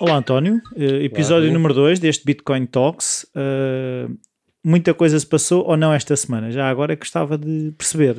Olá 0.00 0.16
António, 0.16 0.60
Eh, 0.76 1.04
episódio 1.04 1.44
Olá, 1.46 1.54
número 1.54 1.72
2 1.74 1.98
deste 1.98 2.24
Bitcoin 2.24 2.66
Talks. 2.66 3.26
Eh, 3.34 4.08
muita 4.62 4.92
coisa 4.92 5.18
se 5.18 5.26
passou 5.26 5.64
ou 5.66 5.76
não 5.76 5.92
esta 5.92 6.14
semana? 6.16 6.50
Já 6.50 6.68
agora 6.68 6.94
gostava 6.94 7.38
de 7.38 7.72
perceber. 7.78 8.18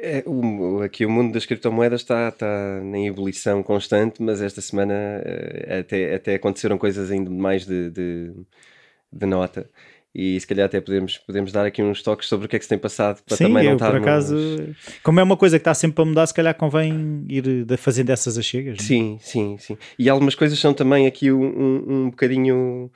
É, 0.00 0.22
o- 0.26 0.80
aqui 0.82 1.04
o 1.06 1.10
mundo 1.10 1.32
das 1.32 1.44
criptomoedas 1.46 2.02
está, 2.02 2.28
está 2.28 2.80
em 2.84 3.08
ebulição 3.08 3.62
constante, 3.62 4.22
mas 4.22 4.40
esta 4.40 4.60
semana 4.60 4.94
eh, 5.24 5.78
até, 5.80 6.14
até 6.14 6.34
aconteceram 6.34 6.78
coisas 6.78 7.10
ainda 7.10 7.30
mais 7.30 7.66
de, 7.66 7.90
de, 7.90 8.32
de 9.12 9.26
nota. 9.26 9.68
E 10.20 10.40
se 10.40 10.44
calhar 10.48 10.66
até 10.66 10.80
podemos, 10.80 11.16
podemos 11.18 11.52
dar 11.52 11.64
aqui 11.64 11.80
uns 11.80 12.02
toques 12.02 12.28
sobre 12.28 12.46
o 12.46 12.48
que 12.48 12.56
é 12.56 12.58
que 12.58 12.64
se 12.64 12.68
tem 12.68 12.76
passado 12.78 13.22
para 13.24 13.36
Sim, 13.36 13.44
também 13.44 13.62
não 13.66 13.70
eu 13.72 13.76
por 13.78 13.84
estarmos... 13.84 14.02
acaso, 14.08 14.74
como 15.04 15.20
é 15.20 15.22
uma 15.22 15.36
coisa 15.36 15.58
que 15.58 15.60
está 15.60 15.72
sempre 15.74 16.02
a 16.02 16.04
mudar, 16.04 16.26
se 16.26 16.34
calhar 16.34 16.52
convém 16.56 17.24
ir 17.28 17.64
de- 17.64 17.76
fazendo 17.76 18.10
essas 18.10 18.36
achegas. 18.36 18.78
é? 18.80 18.82
Sim, 18.82 19.16
sim, 19.22 19.56
sim. 19.60 19.78
E 19.96 20.08
algumas 20.08 20.34
coisas 20.34 20.58
são 20.58 20.74
também 20.74 21.06
aqui 21.06 21.30
um, 21.30 21.44
um, 21.44 21.84
um 22.06 22.10
bocadinho 22.10 22.90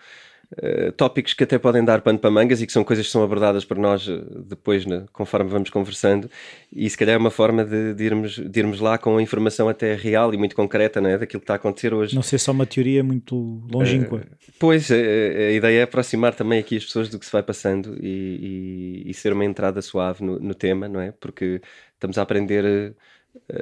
eh, 0.59 0.91
tópicos 0.93 1.35
que 1.35 1.45
até 1.45 1.59
podem 1.59 1.85
dar 1.85 2.01
pano 2.03 2.19
para 2.19 2.31
mangas 2.31 2.61
e 2.61 2.67
que 2.67 2.73
são 2.73 2.85
coisas 2.85 3.07
que 3.07 3.13
são 3.13 3.23
abordadas 3.23 3.65
por 3.65 3.79
nós 3.79 4.07
eh, 4.09 4.21
depois, 4.47 4.85
né, 4.85 5.05
conforme 5.13 5.49
vamos 5.51 5.71
conversando. 5.71 6.31
E 6.73 6.89
se 6.91 6.97
calhar 6.99 7.15
é 7.15 7.19
uma 7.19 7.31
forma 7.31 7.65
de, 7.65 7.95
de 7.95 8.05
irmos, 8.05 8.35
de 8.37 8.61
irmos 8.61 8.81
lá 8.81 8.99
com 8.99 9.17
a 9.17 9.23
informação 9.23 9.69
até 9.69 9.95
real 9.95 10.35
e 10.35 10.37
muito 10.37 10.55
concreta 10.57 11.01
né, 11.01 11.17
daquilo 11.19 11.41
que 11.41 11.45
está 11.45 11.55
a 11.55 11.57
acontecer 11.57 11.95
hoje. 11.95 12.15
Não 12.15 12.23
ser 12.23 12.39
só 12.39 12.53
uma 12.53 12.67
teoria 12.67 13.03
muito 13.03 13.63
longínqua. 13.71 14.23
Pois, 14.59 14.91
a, 14.91 14.95
a 14.95 15.53
ideia 15.53 15.81
é 15.81 15.83
aproximar 15.83 16.35
também 16.35 16.59
aqui 16.59 16.77
as 16.77 16.85
pessoas 16.85 17.09
do 17.09 17.19
que 17.19 17.25
se 17.27 17.33
vai 17.33 17.43
passando 17.43 17.97
e, 18.01 19.03
e- 19.07 19.11
e 19.11 19.15
ser 19.15 19.33
uma 19.33 19.45
entrada 19.45 19.81
suave 19.83 20.25
no, 20.25 20.39
no 20.39 20.55
tema, 20.55 20.89
não 20.89 21.01
é? 21.01 21.13
Porque 21.13 21.61
estamos 21.95 22.19
a 22.19 22.23
aprender 22.23 22.95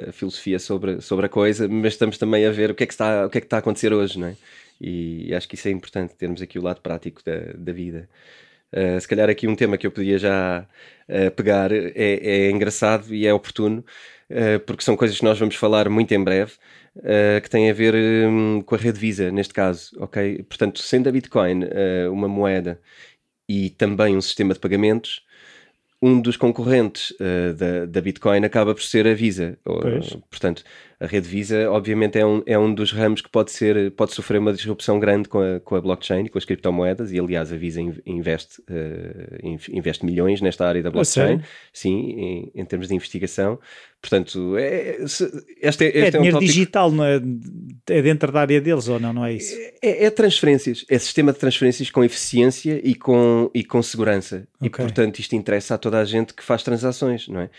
a 0.07 0.11
filosofia 0.11 0.59
sobre, 0.59 0.99
sobre 1.01 1.25
a 1.25 1.29
coisa, 1.29 1.67
mas 1.67 1.93
estamos 1.93 2.17
também 2.17 2.45
a 2.45 2.51
ver 2.51 2.71
o 2.71 2.75
que 2.75 2.83
é 2.83 2.87
que 2.87 2.93
está, 2.93 3.25
o 3.25 3.29
que 3.29 3.37
é 3.37 3.41
que 3.41 3.47
está 3.47 3.57
a 3.57 3.59
acontecer 3.59 3.93
hoje, 3.93 4.19
não 4.19 4.27
é? 4.27 4.35
E 4.81 5.33
acho 5.35 5.47
que 5.47 5.55
isso 5.55 5.67
é 5.67 5.71
importante, 5.71 6.15
termos 6.15 6.41
aqui 6.41 6.57
o 6.57 6.61
lado 6.63 6.81
prático 6.81 7.21
da, 7.23 7.53
da 7.55 7.71
vida. 7.71 8.09
Eh, 8.71 8.99
se 8.99 9.07
calhar 9.07 9.29
aqui 9.29 9.47
um 9.47 9.55
tema 9.55 9.77
que 9.77 9.85
eu 9.85 9.91
podia 9.91 10.17
já 10.17 10.65
eh, 11.07 11.29
pegar 11.29 11.71
é, 11.71 11.91
é 11.95 12.49
engraçado 12.49 13.13
e 13.13 13.27
é 13.27 13.33
oportuno, 13.33 13.83
eh, 14.29 14.59
porque 14.59 14.83
são 14.83 14.95
coisas 14.95 15.17
que 15.17 15.25
nós 15.25 15.37
vamos 15.37 15.55
falar 15.55 15.89
muito 15.89 16.11
em 16.13 16.23
breve, 16.23 16.53
que 17.41 17.49
têm 17.49 17.69
a 17.69 17.73
ver 17.73 17.95
hum, 17.95 18.61
com 18.65 18.75
a 18.75 18.77
rede 18.77 18.99
Visa, 18.99 19.31
neste 19.31 19.53
caso, 19.53 19.91
ok? 19.97 20.43
Portanto, 20.43 20.79
sendo 20.79 21.07
a 21.07 21.11
Bitcoin 21.11 21.61
uma 22.11 22.27
moeda 22.27 22.81
e 23.47 23.69
também 23.69 24.17
um 24.17 24.21
sistema 24.21 24.53
de 24.53 24.59
pagamentos, 24.59 25.23
um 26.01 26.19
dos 26.19 26.35
concorrentes 26.35 27.15
da, 27.57 27.85
da 27.85 28.01
Bitcoin 28.01 28.43
acaba 28.43 28.73
por 28.75 28.83
ser 28.83 29.07
a 29.07 29.13
Visa. 29.13 29.57
Ou. 29.63 29.79
Portanto, 30.29 30.65
a 31.03 31.07
rede 31.07 31.27
Visa, 31.27 31.69
obviamente, 31.71 32.17
é 32.19 32.25
um, 32.25 32.43
é 32.45 32.57
um 32.59 32.71
dos 32.73 32.91
ramos 32.91 33.21
que 33.21 33.29
pode, 33.29 33.51
ser, 33.51 33.89
pode 33.91 34.13
sofrer 34.13 34.37
uma 34.39 34.53
disrupção 34.53 34.99
grande 34.99 35.27
com 35.27 35.39
a, 35.39 35.59
com 35.59 35.75
a 35.75 35.81
blockchain 35.81 36.25
e 36.25 36.29
com 36.29 36.37
as 36.37 36.45
criptomoedas. 36.45 37.11
E, 37.11 37.19
aliás, 37.19 37.51
a 37.51 37.57
Visa 37.57 37.81
in- 37.81 37.95
investe, 38.05 38.61
in- 39.43 39.57
investe 39.71 40.05
milhões 40.05 40.41
nesta 40.41 40.67
área 40.67 40.83
da 40.83 40.91
blockchain. 40.91 41.25
sério? 41.39 41.43
Sim, 41.73 41.99
em, 42.11 42.51
em 42.53 42.65
termos 42.65 42.87
de 42.87 42.93
investigação. 42.95 43.59
Portanto, 43.99 44.55
é, 44.57 45.05
se- 45.07 45.31
este, 45.61 45.85
é- 45.85 45.87
É, 45.87 45.99
este 46.05 46.15
é, 46.15 46.19
um 46.19 46.21
dinheiro 46.23 46.31
tópico... 46.37 46.51
digital, 46.51 46.91
não 46.91 47.03
é? 47.05 47.21
É 47.89 48.01
dentro 48.01 48.31
da 48.31 48.41
área 48.41 48.59
deles 48.61 48.87
ou 48.87 48.99
não? 48.99 49.13
Não 49.13 49.25
é 49.25 49.33
isso? 49.33 49.55
É, 49.81 50.05
é 50.05 50.09
transferências, 50.09 50.85
é 50.89 50.97
sistema 50.97 51.31
de 51.33 51.39
transferências 51.39 51.89
com 51.91 52.03
eficiência 52.03 52.79
e 52.83 52.95
com, 52.95 53.49
e 53.53 53.63
com 53.63 53.81
segurança. 53.81 54.47
E 54.61 54.67
Ok. 54.67 54.85
portanto 54.85 55.19
isto 55.19 55.35
interessa 55.35 55.75
a 55.75 55.77
toda 55.77 55.99
a 55.99 56.05
gente 56.05 56.33
que 56.33 56.43
faz 56.43 56.63
transações, 56.63 57.27
não 57.27 57.41
é? 57.41 57.49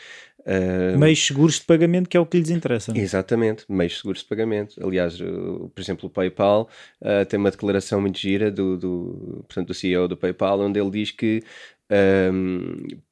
Ah, 0.46 0.96
Meios 0.98 1.24
seguros 1.26 1.54
de 1.60 1.64
pagamento 1.66 2.08
que 2.08 2.16
é 2.16 2.20
o 2.20 2.26
que 2.26 2.38
lhes 2.38 2.50
interessa. 2.50 2.92
Exatamente, 2.96 3.64
meios 3.68 3.98
seguros 3.98 4.22
de 4.22 4.28
pagamento. 4.28 4.74
Aliás, 4.84 5.18
por 5.18 5.80
exemplo, 5.80 6.06
o 6.06 6.10
PayPal 6.10 6.68
ah, 7.00 7.24
tem 7.24 7.38
uma 7.38 7.50
declaração 7.50 8.00
muito 8.00 8.18
gira 8.18 8.50
do, 8.50 8.76
do, 8.76 9.44
portanto, 9.46 9.68
do 9.68 9.74
CEO 9.74 10.08
do 10.08 10.16
PayPal, 10.16 10.60
onde 10.60 10.80
ele 10.80 10.90
diz 10.90 11.10
que 11.10 11.42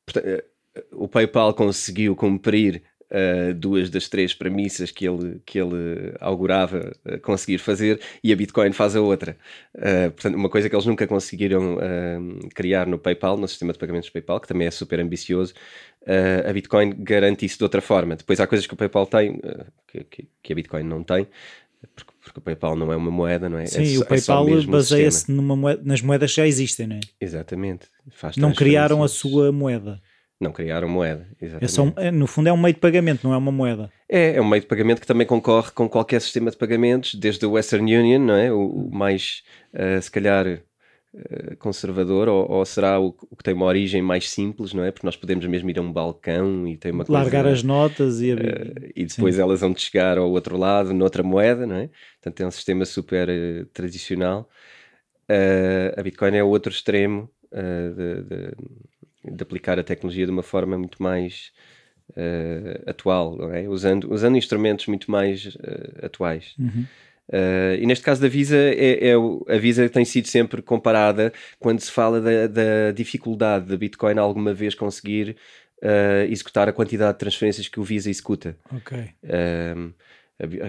porta- 0.06 0.20
eh, 0.24 0.44
o 0.92 1.08
PayPal 1.08 1.52
conseguiu 1.54 2.14
cumprir 2.14 2.82
ah, 3.10 3.52
duas 3.54 3.90
das 3.90 4.08
três 4.08 4.32
premissas 4.34 4.90
que 4.90 5.06
ele, 5.08 5.40
que 5.44 5.58
ele 5.58 6.14
augurava 6.20 6.92
ah, 7.04 7.18
conseguir 7.18 7.58
fazer 7.58 8.00
e 8.22 8.32
a 8.32 8.36
Bitcoin 8.36 8.72
faz 8.72 8.94
a 8.96 9.00
outra. 9.00 9.36
Ah, 9.76 10.10
portanto, 10.10 10.34
uma 10.34 10.48
coisa 10.48 10.68
que 10.68 10.74
eles 10.74 10.86
nunca 10.86 11.06
conseguiram 11.06 11.78
ahm, 11.80 12.38
criar 12.54 12.86
no 12.86 12.98
PayPal, 12.98 13.36
no 13.36 13.48
sistema 13.48 13.72
de 13.72 13.78
pagamentos 13.78 14.08
do 14.08 14.12
PayPal, 14.12 14.40
que 14.40 14.48
também 14.48 14.66
é 14.66 14.70
super 14.70 15.00
ambicioso, 15.00 15.54
a 16.48 16.52
Bitcoin 16.52 16.94
garante 16.98 17.44
isso 17.44 17.58
de 17.58 17.64
outra 17.64 17.80
forma. 17.80 18.16
Depois 18.16 18.40
há 18.40 18.46
coisas 18.46 18.66
que 18.66 18.72
o 18.74 18.76
PayPal 18.76 19.06
tem 19.06 19.40
que, 19.88 20.04
que- 20.04 20.28
que 20.42 20.52
a 20.52 20.56
Bitcoin 20.56 20.82
não 20.84 21.02
tem, 21.02 21.26
porque, 21.94 22.12
porque 22.22 22.38
o 22.38 22.42
PayPal 22.42 22.76
não 22.76 22.92
é 22.92 22.96
uma 22.96 23.10
moeda, 23.10 23.48
não 23.48 23.58
é? 23.58 23.66
Sim, 23.66 23.96
é, 23.96 23.98
o 23.98 24.02
é 24.02 24.04
PayPal 24.06 24.46
um 24.46 24.66
baseia-se 24.66 25.30
moeda- 25.30 25.82
nas 25.84 26.00
moedas 26.00 26.30
que 26.30 26.36
já 26.36 26.46
existem, 26.46 26.86
não 26.86 26.96
é? 26.96 27.00
Exatamente. 27.20 27.86
Faz 28.10 28.36
Não 28.36 28.52
criaram 28.52 29.02
a 29.02 29.08
sua 29.08 29.50
moeda. 29.52 30.00
Não 30.40 30.52
criaram 30.52 30.88
moeda, 30.88 31.26
É 31.38 31.44
exatamente. 31.44 31.72
só, 31.72 31.82
um- 31.84 31.92
é, 31.96 32.10
no 32.10 32.26
fundo 32.26 32.48
é 32.48 32.52
um 32.52 32.56
meio 32.56 32.72
de 32.72 32.80
pagamento, 32.80 33.24
não 33.24 33.34
é 33.34 33.36
uma 33.36 33.52
moeda. 33.52 33.90
É, 34.08 34.36
é 34.36 34.40
um 34.40 34.48
meio 34.48 34.62
de 34.62 34.66
pagamento 34.66 35.00
que 35.00 35.06
também 35.06 35.26
concorre 35.26 35.70
com 35.72 35.86
qualquer 35.86 36.20
sistema 36.22 36.50
de 36.50 36.56
pagamentos, 36.56 37.14
desde 37.14 37.44
o 37.44 37.50
Western 37.52 37.94
Union, 37.94 38.20
não 38.20 38.34
é? 38.34 38.50
O, 38.50 38.58
o 38.86 38.90
mais, 38.94 39.42
ah, 39.74 40.00
se 40.00 40.10
calhar, 40.10 40.46
ah, 40.48 41.56
conservador, 41.58 42.26
ou, 42.28 42.50
ou 42.50 42.64
será 42.64 42.98
o, 42.98 43.14
o 43.30 43.36
que 43.36 43.44
tem 43.44 43.52
uma 43.52 43.66
origem 43.66 44.00
mais 44.00 44.30
simples, 44.30 44.72
não 44.72 44.82
é? 44.82 44.90
Porque 44.90 45.06
nós 45.06 45.14
podemos 45.14 45.44
mesmo 45.44 45.68
ir 45.68 45.78
a 45.78 45.82
um 45.82 45.92
balcão 45.92 46.66
e 46.66 46.74
tem 46.78 46.90
uma 46.90 47.04
coisa... 47.04 47.22
Largar 47.22 47.46
as 47.46 47.62
notas 47.62 48.22
e 48.22 48.32
a... 48.32 48.36
e 48.96 49.04
depois 49.04 49.38
elas 49.38 49.60
vão 49.60 49.76
chegar 49.76 50.16
ao 50.16 50.30
outro 50.30 50.56
lado, 50.56 50.94
noutra 50.94 51.22
moeda, 51.22 51.66
não 51.66 51.76
é? 51.76 51.90
Portanto, 52.22 52.40
é 52.40 52.46
um 52.46 52.50
sistema 52.50 52.86
super 52.86 53.28
eh, 53.28 53.66
tradicional. 53.74 54.48
Eh, 55.28 55.94
a 55.96 56.02
Bitcoin 56.02 56.34
é 56.34 56.42
o 56.42 56.48
outro 56.48 56.72
extremo 56.72 57.30
eh, 57.52 57.88
de, 57.90 58.22
de- 58.22 58.56
de 59.30 59.42
aplicar 59.42 59.78
a 59.78 59.84
tecnologia 59.84 60.26
de 60.26 60.32
uma 60.32 60.42
forma 60.42 60.76
muito 60.76 61.02
mais 61.02 61.52
eh, 62.16 62.82
atual, 62.86 63.52
é? 63.52 63.68
Usando, 63.68 64.12
usando 64.12 64.36
instrumentos 64.36 64.86
muito 64.86 65.10
mais 65.10 65.56
eh, 65.62 66.06
atuais. 66.06 66.54
Uhum. 66.58 66.84
Uh, 67.28 67.78
e 67.78 67.86
neste 67.86 68.04
caso 68.04 68.20
da 68.20 68.26
Visa, 68.26 68.56
é, 68.56 69.10
é 69.10 69.14
a 69.14 69.56
Visa 69.56 69.88
tem 69.88 70.04
sido 70.04 70.26
sempre 70.26 70.60
comparada 70.60 71.32
quando 71.60 71.78
se 71.78 71.88
fala 71.88 72.20
da, 72.20 72.48
da 72.48 72.90
dificuldade 72.92 73.66
da 73.66 73.76
Bitcoin 73.76 74.18
alguma 74.18 74.52
vez 74.52 74.74
conseguir 74.74 75.36
uh, 75.80 76.28
executar 76.28 76.68
a 76.68 76.72
quantidade 76.72 77.12
de 77.12 77.18
transferências 77.20 77.68
que 77.68 77.78
o 77.78 77.84
Visa 77.84 78.10
executa. 78.10 78.56
Ok. 78.74 79.10
Um, 79.22 79.92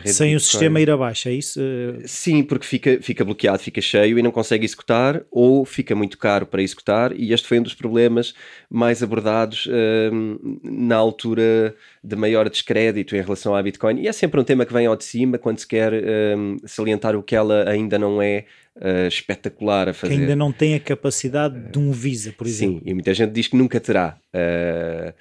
Sem 0.05 0.35
o 0.35 0.39
sistema 0.39 0.79
ir 0.79 0.89
abaixo, 0.89 1.29
é 1.29 1.33
isso? 1.33 1.59
Sim, 2.05 2.43
porque 2.43 2.65
fica, 2.65 2.99
fica 3.01 3.23
bloqueado, 3.23 3.59
fica 3.59 3.81
cheio 3.81 4.19
e 4.19 4.21
não 4.21 4.31
consegue 4.31 4.65
executar, 4.65 5.23
ou 5.31 5.65
fica 5.65 5.95
muito 5.95 6.17
caro 6.17 6.45
para 6.45 6.61
executar, 6.61 7.17
e 7.17 7.33
este 7.33 7.47
foi 7.47 7.59
um 7.59 7.63
dos 7.63 7.73
problemas 7.73 8.33
mais 8.69 9.01
abordados 9.01 9.67
hum, 10.11 10.59
na 10.63 10.95
altura 10.95 11.75
de 12.03 12.15
maior 12.15 12.49
descrédito 12.49 13.15
em 13.15 13.21
relação 13.21 13.55
à 13.55 13.61
Bitcoin. 13.61 14.01
E 14.01 14.07
é 14.07 14.11
sempre 14.11 14.39
um 14.39 14.43
tema 14.43 14.65
que 14.65 14.73
vem 14.73 14.85
ao 14.85 14.95
de 14.95 15.03
cima 15.03 15.37
quando 15.37 15.59
se 15.59 15.67
quer 15.67 15.93
hum, 15.93 16.57
salientar 16.65 17.15
o 17.15 17.23
que 17.23 17.35
ela 17.35 17.69
ainda 17.69 17.97
não 17.97 18.21
é 18.21 18.45
uh, 18.75 19.07
espetacular 19.07 19.89
a 19.89 19.93
que 19.93 19.99
fazer. 19.99 20.13
ainda 20.13 20.35
não 20.35 20.51
tem 20.51 20.75
a 20.75 20.79
capacidade 20.79 21.71
de 21.71 21.79
um 21.79 21.91
Visa, 21.91 22.33
por 22.38 22.47
exemplo. 22.47 22.79
Sim, 22.79 22.89
e 22.89 22.93
muita 22.93 23.13
gente 23.13 23.31
diz 23.31 23.47
que 23.47 23.55
nunca 23.55 23.79
terá. 23.79 24.17
Uh, 24.33 25.13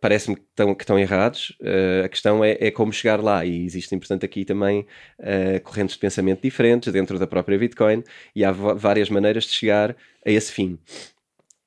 Parece-me 0.00 0.36
que 0.36 0.42
estão, 0.42 0.74
que 0.74 0.82
estão 0.82 0.98
errados. 0.98 1.50
Uh, 1.60 2.04
a 2.04 2.08
questão 2.08 2.44
é, 2.44 2.56
é 2.60 2.70
como 2.70 2.92
chegar 2.92 3.20
lá. 3.22 3.44
E 3.44 3.64
existem, 3.64 3.98
portanto, 3.98 4.24
aqui 4.24 4.44
também 4.44 4.86
uh, 5.20 5.60
correntes 5.62 5.94
de 5.94 6.00
pensamento 6.00 6.42
diferentes 6.42 6.92
dentro 6.92 7.18
da 7.18 7.26
própria 7.26 7.58
Bitcoin 7.58 8.02
e 8.34 8.44
há 8.44 8.52
várias 8.52 9.08
maneiras 9.10 9.44
de 9.44 9.50
chegar 9.52 9.96
a 10.24 10.30
esse 10.30 10.52
fim. 10.52 10.78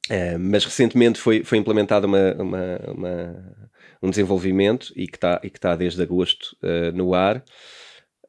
Uh, 0.09 0.40
mas 0.40 0.66
recentemente 0.66 1.19
foi, 1.19 1.44
foi 1.44 1.58
implementado 1.58 2.08
uma, 2.08 2.34
uma- 2.34 2.79
uma- 2.88 3.59
um 4.02 4.09
desenvolvimento 4.09 4.94
e 4.96 5.08
que 5.08 5.17
está 5.17 5.41
está 5.44 5.76
desde 5.76 6.02
agosto 6.02 6.55
no 6.94 7.14
ar. 7.14 7.44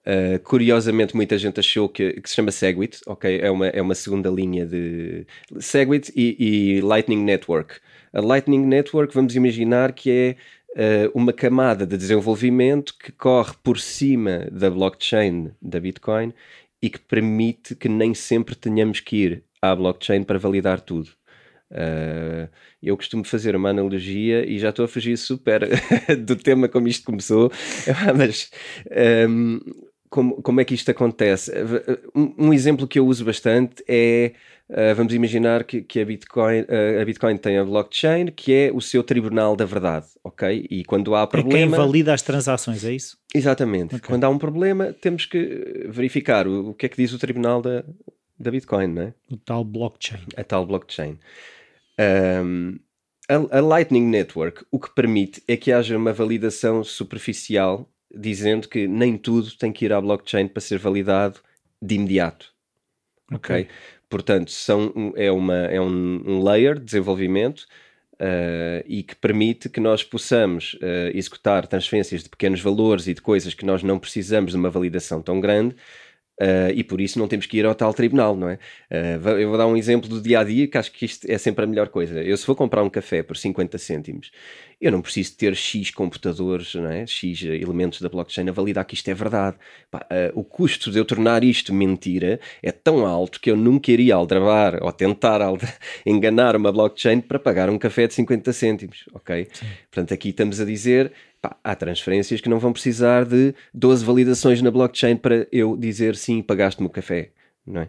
Uh, 0.07 0.39
curiosamente, 0.43 1.15
muita 1.15 1.37
gente 1.37 1.61
achou 1.61 1.89
que, 1.89 2.21
que 2.21 2.29
se 2.29 2.35
chama 2.35 2.51
Segwit, 2.51 3.01
ok? 3.07 3.39
É 3.41 3.51
uma, 3.51 3.67
é 3.69 3.83
uma 3.83 3.95
segunda 3.95 4.31
linha 4.31 4.65
de 4.67 5.27
Segwit 5.59 6.11
e, 6.17 6.77
e 6.79 6.81
Lightning 6.81 7.23
Network. 7.23 7.79
A 8.13 8.21
Lightning 8.21 8.67
Network, 8.67 9.15
vamos 9.15 9.37
imaginar 9.37 9.93
que 9.93 10.11
é 10.11 11.07
uh, 11.07 11.11
uma 11.15 11.33
camada 11.33 11.87
de 11.87 11.97
desenvolvimento 11.97 12.97
que 12.99 13.13
corre 13.13 13.55
por 13.63 13.79
cima 13.79 14.49
da 14.51 14.69
blockchain 14.69 15.53
da 15.63 15.79
Bitcoin 15.79 16.33
e 16.83 16.91
que 16.91 16.99
permite 16.99 17.75
que 17.77 17.89
nem 17.89 18.15
sempre 18.15 18.55
tenhamos 18.57 19.01
que 19.01 19.17
ir 19.17 19.45
à 19.63 19.75
blockchain 19.77 20.25
para 20.25 20.39
validar 20.39 20.81
tudo. 20.81 21.11
Uh, 21.71 22.49
eu 22.83 22.97
costumo 22.97 23.23
fazer 23.23 23.55
uma 23.55 23.69
analogia 23.71 24.45
e 24.45 24.59
já 24.59 24.71
estou 24.71 24.85
a 24.85 24.89
fugir 24.89 25.17
super 25.17 25.69
do 26.19 26.35
tema 26.35 26.69
como 26.69 26.89
isto 26.89 27.05
começou, 27.05 27.53
mas 28.17 28.51
um, 29.29 29.61
como, 30.09 30.43
como 30.43 30.61
é 30.61 30.65
que 30.65 30.75
isto 30.75 30.91
acontece? 30.91 31.53
Um, 32.13 32.47
um 32.47 32.53
exemplo 32.53 32.89
que 32.89 32.99
eu 32.99 33.07
uso 33.07 33.25
bastante 33.25 33.85
é. 33.87 34.33
Uh, 34.71 34.95
vamos 34.95 35.13
imaginar 35.13 35.65
que, 35.65 35.83
que 35.83 36.01
a, 36.01 36.05
Bitcoin, 36.05 36.61
uh, 36.61 37.03
a 37.03 37.05
Bitcoin 37.05 37.37
tem 37.37 37.59
a 37.59 37.65
blockchain, 37.65 38.27
que 38.27 38.55
é 38.55 38.71
o 38.73 38.81
seu 38.81 39.03
tribunal 39.03 39.57
da 39.57 39.65
verdade, 39.65 40.07
ok? 40.23 40.65
E 40.71 40.85
quando 40.85 41.13
há 41.17 41.27
problema. 41.27 41.75
É 41.75 41.79
quem 41.79 41.87
valida 41.87 42.15
as 42.15 42.23
transações, 42.23 42.85
é 42.85 42.93
isso? 42.93 43.19
Exatamente. 43.35 43.97
Okay. 43.97 44.07
Quando 44.07 44.23
há 44.23 44.29
um 44.29 44.39
problema, 44.39 44.93
temos 44.93 45.27
que 45.27 45.89
verificar 45.89 46.47
o, 46.47 46.69
o 46.71 46.75
que 46.75 46.87
é 46.87 46.89
que 46.89 46.97
diz 46.97 47.13
o 47.13 47.19
tribunal 47.19 47.61
da, 47.61 47.83
da 48.39 48.49
Bitcoin, 48.53 48.87
não 48.87 49.03
é? 49.03 49.15
O 49.29 49.37
tal 49.37 49.65
blockchain. 49.65 50.23
A 50.37 50.45
tal 50.45 50.65
blockchain. 50.65 51.19
Um, 51.99 52.79
a, 53.29 53.59
a 53.59 53.61
Lightning 53.61 54.07
Network 54.07 54.65
o 54.71 54.79
que 54.79 54.95
permite 54.95 55.43
é 55.49 55.57
que 55.57 55.73
haja 55.73 55.97
uma 55.97 56.13
validação 56.13 56.85
superficial 56.85 57.91
dizendo 58.15 58.69
que 58.69 58.87
nem 58.87 59.19
tudo 59.19 59.51
tem 59.57 59.73
que 59.73 59.85
ir 59.85 59.93
à 59.93 60.01
blockchain 60.01 60.47
para 60.47 60.61
ser 60.61 60.79
validado 60.79 61.41
de 61.83 61.97
imediato. 61.97 62.53
Ok? 63.33 63.61
okay? 63.61 63.69
Portanto, 64.11 64.51
são, 64.51 64.93
é, 65.17 65.31
uma, 65.31 65.55
é 65.67 65.81
um, 65.81 66.23
um 66.27 66.43
layer 66.43 66.75
de 66.75 66.85
desenvolvimento 66.85 67.61
uh, 68.15 68.85
e 68.85 69.05
que 69.05 69.15
permite 69.15 69.69
que 69.69 69.79
nós 69.79 70.03
possamos 70.03 70.75
uh, 70.75 71.15
executar 71.15 71.67
transferências 71.69 72.25
de 72.25 72.29
pequenos 72.29 72.61
valores 72.61 73.07
e 73.07 73.15
de 73.15 73.23
coisas 73.23 73.55
que 73.55 73.65
nós 73.65 73.85
não 73.85 74.01
precisamos 74.01 74.51
de 74.51 74.59
uma 74.59 74.69
validação 74.69 75.23
tão 75.23 75.41
grande 75.41 75.77
Uh, 76.41 76.73
e 76.75 76.83
por 76.83 77.03
isso 77.03 77.19
não 77.19 77.29
temos 77.29 77.45
que 77.45 77.59
ir 77.59 77.67
ao 77.67 77.75
tal 77.75 77.93
tribunal, 77.93 78.35
não 78.35 78.49
é? 78.49 78.59
Uh, 78.91 79.29
eu 79.39 79.51
vou 79.51 79.59
dar 79.59 79.67
um 79.67 79.77
exemplo 79.77 80.09
do 80.09 80.23
dia 80.23 80.41
a 80.41 80.45
dia 80.45 80.67
que 80.67 80.79
acho 80.79 80.91
que 80.91 81.05
isto 81.05 81.31
é 81.31 81.37
sempre 81.37 81.65
a 81.65 81.67
melhor 81.67 81.89
coisa. 81.89 82.23
Eu, 82.23 82.35
se 82.35 82.47
vou 82.47 82.57
comprar 82.57 82.83
um 82.83 82.89
café 82.89 83.23
por 83.23 83.37
50 83.37 83.77
cêntimos, 83.77 84.31
eu 84.81 84.91
não 84.91 85.03
preciso 85.03 85.37
ter 85.37 85.55
X 85.55 85.91
computadores, 85.91 86.75
não 86.75 86.91
é? 86.91 87.07
X 87.07 87.43
elementos 87.43 88.01
da 88.01 88.09
blockchain 88.09 88.49
a 88.49 88.53
validar 88.53 88.87
que 88.87 88.95
isto 88.95 89.09
é 89.11 89.13
verdade. 89.13 89.59
Pá, 89.91 90.07
uh, 90.11 90.41
o 90.41 90.43
custo 90.43 90.91
de 90.91 90.99
eu 90.99 91.05
tornar 91.05 91.45
isto 91.45 91.75
mentira 91.75 92.41
é 92.63 92.73
tão 92.73 93.05
alto 93.05 93.39
que 93.39 93.51
eu 93.51 93.57
nunca 93.57 93.93
iria 93.93 94.15
aldrabar 94.15 94.83
ou 94.83 94.91
tentar 94.91 95.41
enganar 96.07 96.57
uma 96.57 96.73
blockchain 96.73 97.21
para 97.21 97.39
pagar 97.39 97.69
um 97.69 97.77
café 97.77 98.07
de 98.07 98.15
50 98.15 98.51
cêntimos, 98.55 99.05
ok? 99.13 99.47
Sim. 99.53 99.67
Portanto, 99.91 100.15
aqui 100.15 100.31
estamos 100.31 100.59
a 100.59 100.65
dizer 100.65 101.13
Pá, 101.41 101.57
há 101.65 101.75
transferências 101.75 102.41
que 102.41 102.49
não 102.49 102.59
vão 102.59 102.73
precisar 102.73 103.25
de 103.25 103.55
12 103.73 104.05
validações 104.05 104.61
na 104.61 104.71
blockchain 104.71 105.17
para 105.17 105.47
eu 105.51 105.77
dizer 105.77 106.15
sim, 106.17 106.43
pagaste-me 106.43 106.87
o 106.87 106.91
café, 106.91 107.33
não 107.67 107.83
é? 107.83 107.89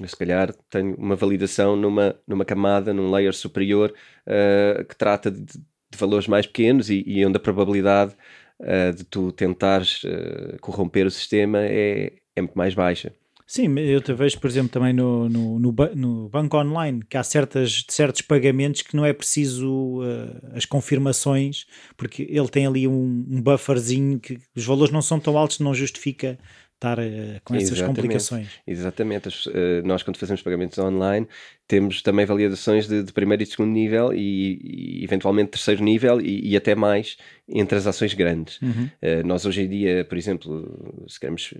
Eu, 0.00 0.08
se 0.08 0.16
calhar 0.16 0.52
tenho 0.70 0.94
uma 0.96 1.16
validação 1.16 1.76
numa, 1.76 2.16
numa 2.26 2.44
camada, 2.44 2.92
num 2.92 3.10
layer 3.10 3.34
superior 3.34 3.92
uh, 4.26 4.84
que 4.84 4.96
trata 4.96 5.30
de, 5.30 5.40
de, 5.40 5.60
valores 5.96 6.26
mais 6.26 6.46
pequenos 6.46 6.90
e, 6.90 7.04
e 7.06 7.24
onde 7.26 7.36
a 7.36 7.40
probabilidade 7.40 8.16
uh, 8.60 8.94
de 8.94 9.04
tu 9.04 9.30
tentares 9.32 10.02
uh, 10.04 10.58
corromper 10.60 11.06
o 11.06 11.10
sistema 11.10 11.58
é, 11.60 12.12
é 12.34 12.40
muito 12.40 12.56
mais 12.56 12.74
baixa. 12.74 13.12
Sim, 13.46 13.78
eu 13.78 14.00
te 14.00 14.12
vejo, 14.14 14.38
por 14.38 14.48
exemplo, 14.48 14.70
também 14.70 14.92
no, 14.92 15.28
no, 15.28 15.58
no, 15.58 15.74
no, 15.94 16.28
banco 16.28 16.56
online, 16.56 17.02
que 17.08 17.16
há 17.16 17.22
certas, 17.22 17.84
certos 17.88 18.22
pagamentos 18.22 18.82
que 18.82 18.96
não 18.96 19.04
é 19.04 19.12
preciso 19.12 20.00
uh, 20.00 20.56
as 20.56 20.64
confirmações, 20.64 21.66
porque 21.96 22.26
ele 22.30 22.48
tem 22.48 22.66
ali 22.66 22.88
um, 22.88 23.26
um, 23.28 23.42
bufferzinho 23.42 24.18
que 24.18 24.38
os 24.56 24.64
valores 24.64 24.92
não 24.92 25.02
são 25.02 25.20
tão 25.20 25.36
altos, 25.36 25.58
não 25.58 25.74
justifica 25.74 26.38
estar 26.82 26.98
uh, 26.98 27.40
com 27.44 27.54
essas 27.54 27.72
Exatamente. 27.72 27.96
complicações. 27.96 28.48
Exatamente. 28.66 29.28
Uh, 29.28 29.86
nós, 29.86 30.02
quando 30.02 30.16
fazemos 30.16 30.42
pagamentos 30.42 30.78
online, 30.78 31.28
temos 31.68 32.02
também 32.02 32.26
validações 32.26 32.88
de, 32.88 33.02
de 33.02 33.12
primeiro 33.12 33.42
e 33.42 33.46
segundo 33.46 33.70
nível 33.70 34.12
e, 34.12 35.00
e 35.00 35.04
eventualmente 35.04 35.52
terceiro 35.52 35.82
nível 35.82 36.20
e, 36.20 36.50
e, 36.50 36.56
até 36.56 36.74
mais 36.74 37.16
em 37.48 37.64
transações 37.64 38.12
grandes. 38.14 38.60
Uhum. 38.60 38.90
Uh, 39.00 39.26
nós 39.26 39.46
hoje 39.46 39.62
em 39.62 39.68
dia, 39.68 40.04
por 40.04 40.18
exemplo, 40.18 41.04
se 41.08 41.18
queremos 41.18 41.54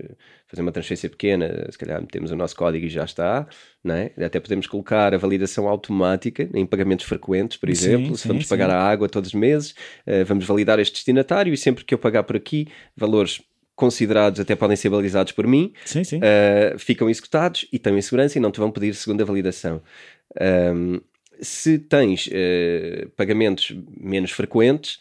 fazer 0.47 0.63
uma 0.63 0.73
transferência 0.73 1.09
pequena, 1.09 1.67
se 1.71 1.79
calhar 1.79 2.01
metemos 2.01 2.31
o 2.31 2.37
nosso 2.37 2.57
código 2.57 2.85
e 2.85 2.89
já 2.89 3.05
está, 3.05 3.47
não 3.83 3.95
é? 3.95 4.13
até 4.23 4.41
podemos 4.41 4.67
colocar 4.67 5.15
a 5.15 5.19
validação 5.19 5.69
automática 5.69 6.49
em 6.53 6.67
pagamentos 6.67 7.07
frequentes, 7.07 7.57
por 7.57 7.69
exemplo, 7.69 8.09
sim, 8.09 8.15
se 8.15 8.23
sim, 8.23 8.29
vamos 8.29 8.45
sim. 8.45 8.49
pagar 8.49 8.71
a 8.71 8.83
água 8.83 9.09
todos 9.09 9.29
os 9.29 9.35
meses, 9.35 9.75
vamos 10.27 10.45
validar 10.45 10.79
este 10.79 10.95
destinatário 10.95 11.53
e 11.53 11.57
sempre 11.57 11.85
que 11.85 11.95
eu 11.95 11.99
pagar 11.99 12.23
por 12.23 12.37
aqui, 12.37 12.69
valores 12.97 13.41
considerados 13.75 14.41
até 14.41 14.55
podem 14.55 14.77
ser 14.77 14.91
balizados 14.91 15.33
por 15.33 15.47
mim, 15.47 15.73
sim, 15.85 16.05
sim. 16.05 16.19
Uh, 16.19 16.79
ficam 16.79 17.09
executados 17.09 17.67
e 17.73 17.77
estão 17.77 17.97
em 17.97 18.03
segurança 18.03 18.39
e 18.39 18.41
não 18.41 18.51
te 18.51 18.61
vão 18.61 18.71
pedir 18.71 18.95
segunda 18.95 19.25
validação. 19.25 19.83
Um, 20.41 21.01
se 21.41 21.79
tens 21.79 22.29
uh, 22.29 23.09
pagamentos 23.17 23.75
menos 23.99 24.31
frequentes, 24.31 25.01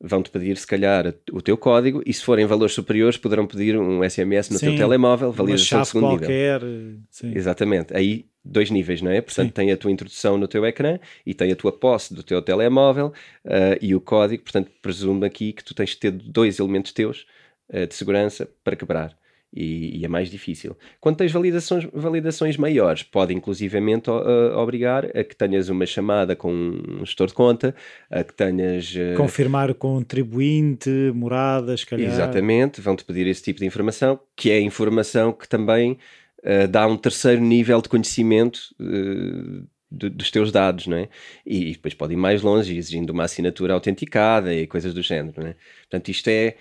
vão-te 0.00 0.30
pedir 0.30 0.56
se 0.56 0.66
calhar 0.66 1.12
o 1.32 1.42
teu 1.42 1.56
código 1.56 2.02
e 2.06 2.12
se 2.12 2.22
forem 2.22 2.46
valores 2.46 2.74
superiores 2.74 3.16
poderão 3.16 3.46
pedir 3.46 3.76
um 3.76 4.08
SMS 4.08 4.50
no 4.50 4.58
sim, 4.58 4.66
teu 4.66 4.76
telemóvel, 4.76 5.32
validação 5.32 5.82
de 5.82 5.88
segundo 5.88 6.18
qualquer, 6.18 6.62
nível. 6.62 7.00
Sim. 7.10 7.32
Exatamente. 7.34 7.96
Aí 7.96 8.26
dois 8.44 8.70
níveis, 8.70 9.02
não 9.02 9.10
é? 9.10 9.20
Portanto, 9.20 9.48
sim. 9.48 9.52
tem 9.52 9.72
a 9.72 9.76
tua 9.76 9.90
introdução 9.90 10.38
no 10.38 10.46
teu 10.46 10.64
ecrã 10.64 10.98
e 11.26 11.34
tem 11.34 11.50
a 11.50 11.56
tua 11.56 11.72
posse 11.72 12.14
do 12.14 12.22
teu 12.22 12.40
telemóvel 12.40 13.12
uh, 13.44 13.78
e 13.80 13.94
o 13.94 14.00
código. 14.00 14.42
Portanto, 14.42 14.70
presumo 14.80 15.24
aqui 15.24 15.52
que 15.52 15.64
tu 15.64 15.74
tens 15.74 15.90
de 15.90 15.96
ter 15.96 16.12
dois 16.12 16.58
elementos 16.58 16.92
teus 16.92 17.26
de 17.70 17.94
segurança 17.94 18.48
para 18.64 18.76
quebrar. 18.76 19.16
E, 19.52 19.98
e, 19.98 20.04
é 20.04 20.08
mais 20.08 20.30
difícil. 20.30 20.76
Quando 21.00 21.16
tens 21.16 21.32
validações, 21.32 21.88
validações 21.92 22.58
maiores, 22.58 23.02
pode 23.02 23.32
inclusivamente 23.32 24.10
uh, 24.10 24.56
obrigar 24.58 25.06
a 25.16 25.24
que 25.24 25.34
tenhas 25.34 25.70
uma 25.70 25.86
chamada 25.86 26.36
com 26.36 26.52
um 26.52 27.04
gestor 27.04 27.28
de 27.28 27.34
conta, 27.34 27.74
a 28.10 28.22
que 28.22 28.34
tenhas. 28.34 28.94
Uh... 28.94 29.16
Confirmar 29.16 29.72
contribuinte, 29.72 30.90
moradas, 31.14 31.82
calhar. 31.82 32.10
Exatamente, 32.10 32.82
vão-te 32.82 33.04
pedir 33.04 33.26
esse 33.26 33.42
tipo 33.42 33.60
de 33.60 33.64
informação, 33.64 34.20
que 34.36 34.50
é 34.50 34.60
informação 34.60 35.32
que 35.32 35.48
também 35.48 35.92
uh, 36.40 36.68
dá 36.68 36.86
um 36.86 36.96
terceiro 36.96 37.40
nível 37.40 37.80
de 37.80 37.88
conhecimento. 37.88 38.60
dos 39.90 40.30
teus 40.30 40.52
dados, 40.52 40.86
não 40.86 40.98
é? 40.98 41.08
E, 41.46 41.70
e, 41.70 41.72
depois 41.72 41.94
pode 41.94 42.12
ir 42.12 42.18
mais 42.18 42.42
longe, 42.42 42.76
exigindo 42.76 43.08
uma 43.08 43.24
assinatura 43.24 43.72
autenticada 43.72 44.54
e 44.54 44.66
coisas 44.66 44.92
do 44.92 45.00
género, 45.00 45.40
não 45.40 45.48
é? 45.48 45.56
Portanto, 45.88 46.10
isto 46.10 46.28
é, 46.28 46.56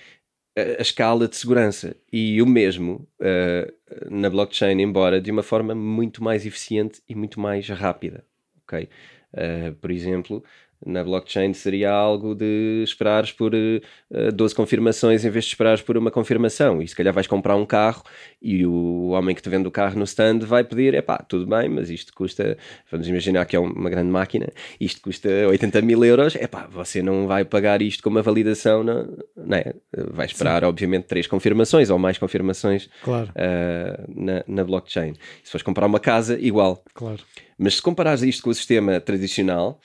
a, 0.57 0.81
escala 0.81 1.27
de 1.27 1.35
segurança. 1.35 1.95
E 2.11 2.41
o 2.41 2.45
mesmo 2.45 3.07
uh, 3.19 4.09
na 4.09 4.29
blockchain, 4.29 4.81
embora 4.81 5.21
de 5.21 5.31
uma 5.31 5.43
forma 5.43 5.75
muito 5.75 6.23
mais 6.23 6.45
eficiente 6.45 7.01
e 7.07 7.15
muito 7.15 7.39
mais 7.39 7.67
rápida. 7.69 8.25
ok 8.63 8.89
Uh, 9.33 9.75
por 9.75 9.91
exemplo, 9.91 10.41
na 10.85 11.03
blockchain 11.03 11.53
seria 11.53 11.91
algo 11.91 12.35
de 12.35 12.81
esperares 12.83 13.31
por 13.31 13.53
uh, 13.53 13.81
eh, 14.11 14.31
12 14.31 14.53
confirmações 14.53 15.25
em 15.25 15.29
vez 15.29 15.45
de 15.45 15.51
esperares 15.51 15.81
por 15.81 15.97
uma 15.97 16.11
confirmação. 16.11 16.81
E 16.81 16.87
se 16.87 16.95
calhar 16.95 17.13
vais 17.13 17.27
comprar 17.27 17.55
um 17.55 17.65
carro 17.65 18.03
e 18.41 18.65
o 18.65 19.09
homem 19.09 19.35
que 19.35 19.41
te 19.41 19.49
vende 19.49 19.67
o 19.67 19.71
carro 19.71 19.97
no 19.97 20.05
stand 20.05 20.39
vai 20.39 20.63
pedir: 20.63 20.93
é 20.93 21.01
pá, 21.01 21.17
tudo 21.17 21.45
bem, 21.47 21.67
mas 21.67 21.89
isto 21.89 22.13
custa, 22.13 22.57
vamos 22.91 23.07
imaginar 23.07 23.45
que 23.45 23.55
é 23.55 23.59
uma 23.59 23.89
grande 23.89 24.09
máquina, 24.09 24.47
isto 24.79 25.01
custa 25.01 25.29
80 25.49 25.81
mil 25.81 26.03
euros, 26.05 26.35
é 26.35 26.47
pá, 26.47 26.67
você 26.69 27.01
não 27.01 27.27
vai 27.27 27.43
pagar 27.43 27.81
isto 27.81 28.03
com 28.03 28.09
uma 28.09 28.21
validação, 28.21 28.83
não, 28.83 29.17
não 29.47 29.57
é? 29.57 29.73
Vai 30.11 30.25
esperar, 30.25 30.61
Sim. 30.61 30.67
obviamente, 30.67 31.05
três 31.05 31.25
confirmações 31.25 31.89
ou 31.89 31.97
mais 31.97 32.17
confirmações 32.17 32.89
claro. 33.03 33.29
uh, 33.29 34.13
na, 34.13 34.43
na 34.47 34.63
blockchain. 34.63 35.13
Se 35.43 35.51
fores 35.51 35.63
comprar 35.63 35.87
uma 35.87 35.99
casa, 35.99 36.37
igual. 36.39 36.83
Claro. 36.93 37.19
Mas 37.57 37.75
se 37.75 37.81
comparares 37.81 38.21
isto 38.21 38.43
com 38.43 38.49
o 38.49 38.55
sistema 38.55 38.99
tradicional, 38.99 39.79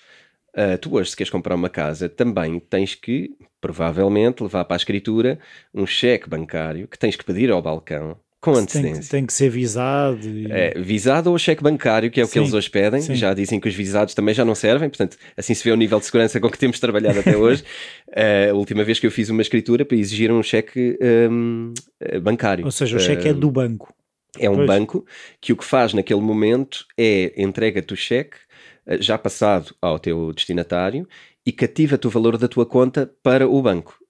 Uh, 0.55 0.77
tu 0.77 0.95
hoje, 0.97 1.09
se 1.09 1.17
queres 1.17 1.31
comprar 1.31 1.55
uma 1.55 1.71
casa, 1.71 2.11
também 2.11 2.61
tens 2.61 2.95
que, 2.95 3.31
provavelmente, 3.59 4.43
levar 4.43 4.67
para 4.67 4.75
a 4.75 4.77
escritura 4.77 5.39
um 5.73 5.87
cheque 5.87 6.29
bancário 6.29 6.87
que 6.87 6.99
tens 6.99 7.17
que 7.17 7.25
pedir 7.25 7.51
ao 7.51 7.63
balcão 7.63 8.19
com 8.43 8.55
antecedência. 8.55 9.03
Tem, 9.03 9.21
tem 9.21 9.27
que 9.27 9.33
ser 9.33 9.49
visado. 9.49 10.27
E... 10.29 10.51
É, 10.51 10.75
visado 10.77 11.31
ou 11.31 11.39
cheque 11.39 11.63
bancário, 11.63 12.11
que 12.11 12.21
é 12.21 12.25
o 12.25 12.27
sim, 12.27 12.33
que 12.33 12.39
eles 12.41 12.53
hoje 12.53 12.69
pedem. 12.69 13.01
Sim. 13.01 13.15
Já 13.15 13.33
dizem 13.33 13.61
que 13.61 13.69
os 13.69 13.75
visados 13.75 14.15
também 14.15 14.35
já 14.35 14.45
não 14.45 14.57
servem, 14.57 14.89
portanto, 14.89 15.17
assim 15.37 15.55
se 15.55 15.63
vê 15.63 15.71
o 15.71 15.77
nível 15.77 16.01
de 16.01 16.07
segurança 16.07 16.41
com 16.41 16.51
que 16.51 16.59
temos 16.59 16.81
trabalhado 16.81 17.21
até 17.21 17.37
hoje. 17.37 17.63
uh, 18.09 18.51
a 18.51 18.55
última 18.55 18.83
vez 18.83 18.99
que 18.99 19.07
eu 19.07 19.13
fiz 19.13 19.31
uma 19.31 19.41
escritura 19.41 19.85
para 19.85 19.97
exigir 19.97 20.33
um 20.33 20.43
cheque 20.43 20.99
um, 21.31 21.73
bancário. 22.21 22.65
Ou 22.65 22.73
seja, 22.73 22.97
o 22.97 23.01
cheque 23.01 23.29
uh, 23.29 23.31
é 23.31 23.33
do 23.33 23.49
banco. 23.49 23.95
É 24.37 24.51
um 24.51 24.57
pois. 24.57 24.67
banco 24.67 25.07
que 25.41 25.53
o 25.53 25.57
que 25.57 25.65
faz 25.65 25.95
naquele 25.95 26.21
momento 26.21 26.85
é 26.99 27.33
entrega-te 27.37 27.95
o 27.95 27.97
cheque 27.97 28.39
eh, 28.87 29.01
já 29.01 29.17
passado 29.17 29.75
ao 29.81 29.99
teu 29.99 30.33
destinatário 30.33 31.07
e 31.47 31.53
cativa-te 31.53 32.07
o 32.07 32.11
valor 32.11 32.37
da 32.39 32.49
tua 32.49 32.67
conta 32.67 33.13
para 33.23 33.49
o 33.49 33.63
banco. 33.63 34.02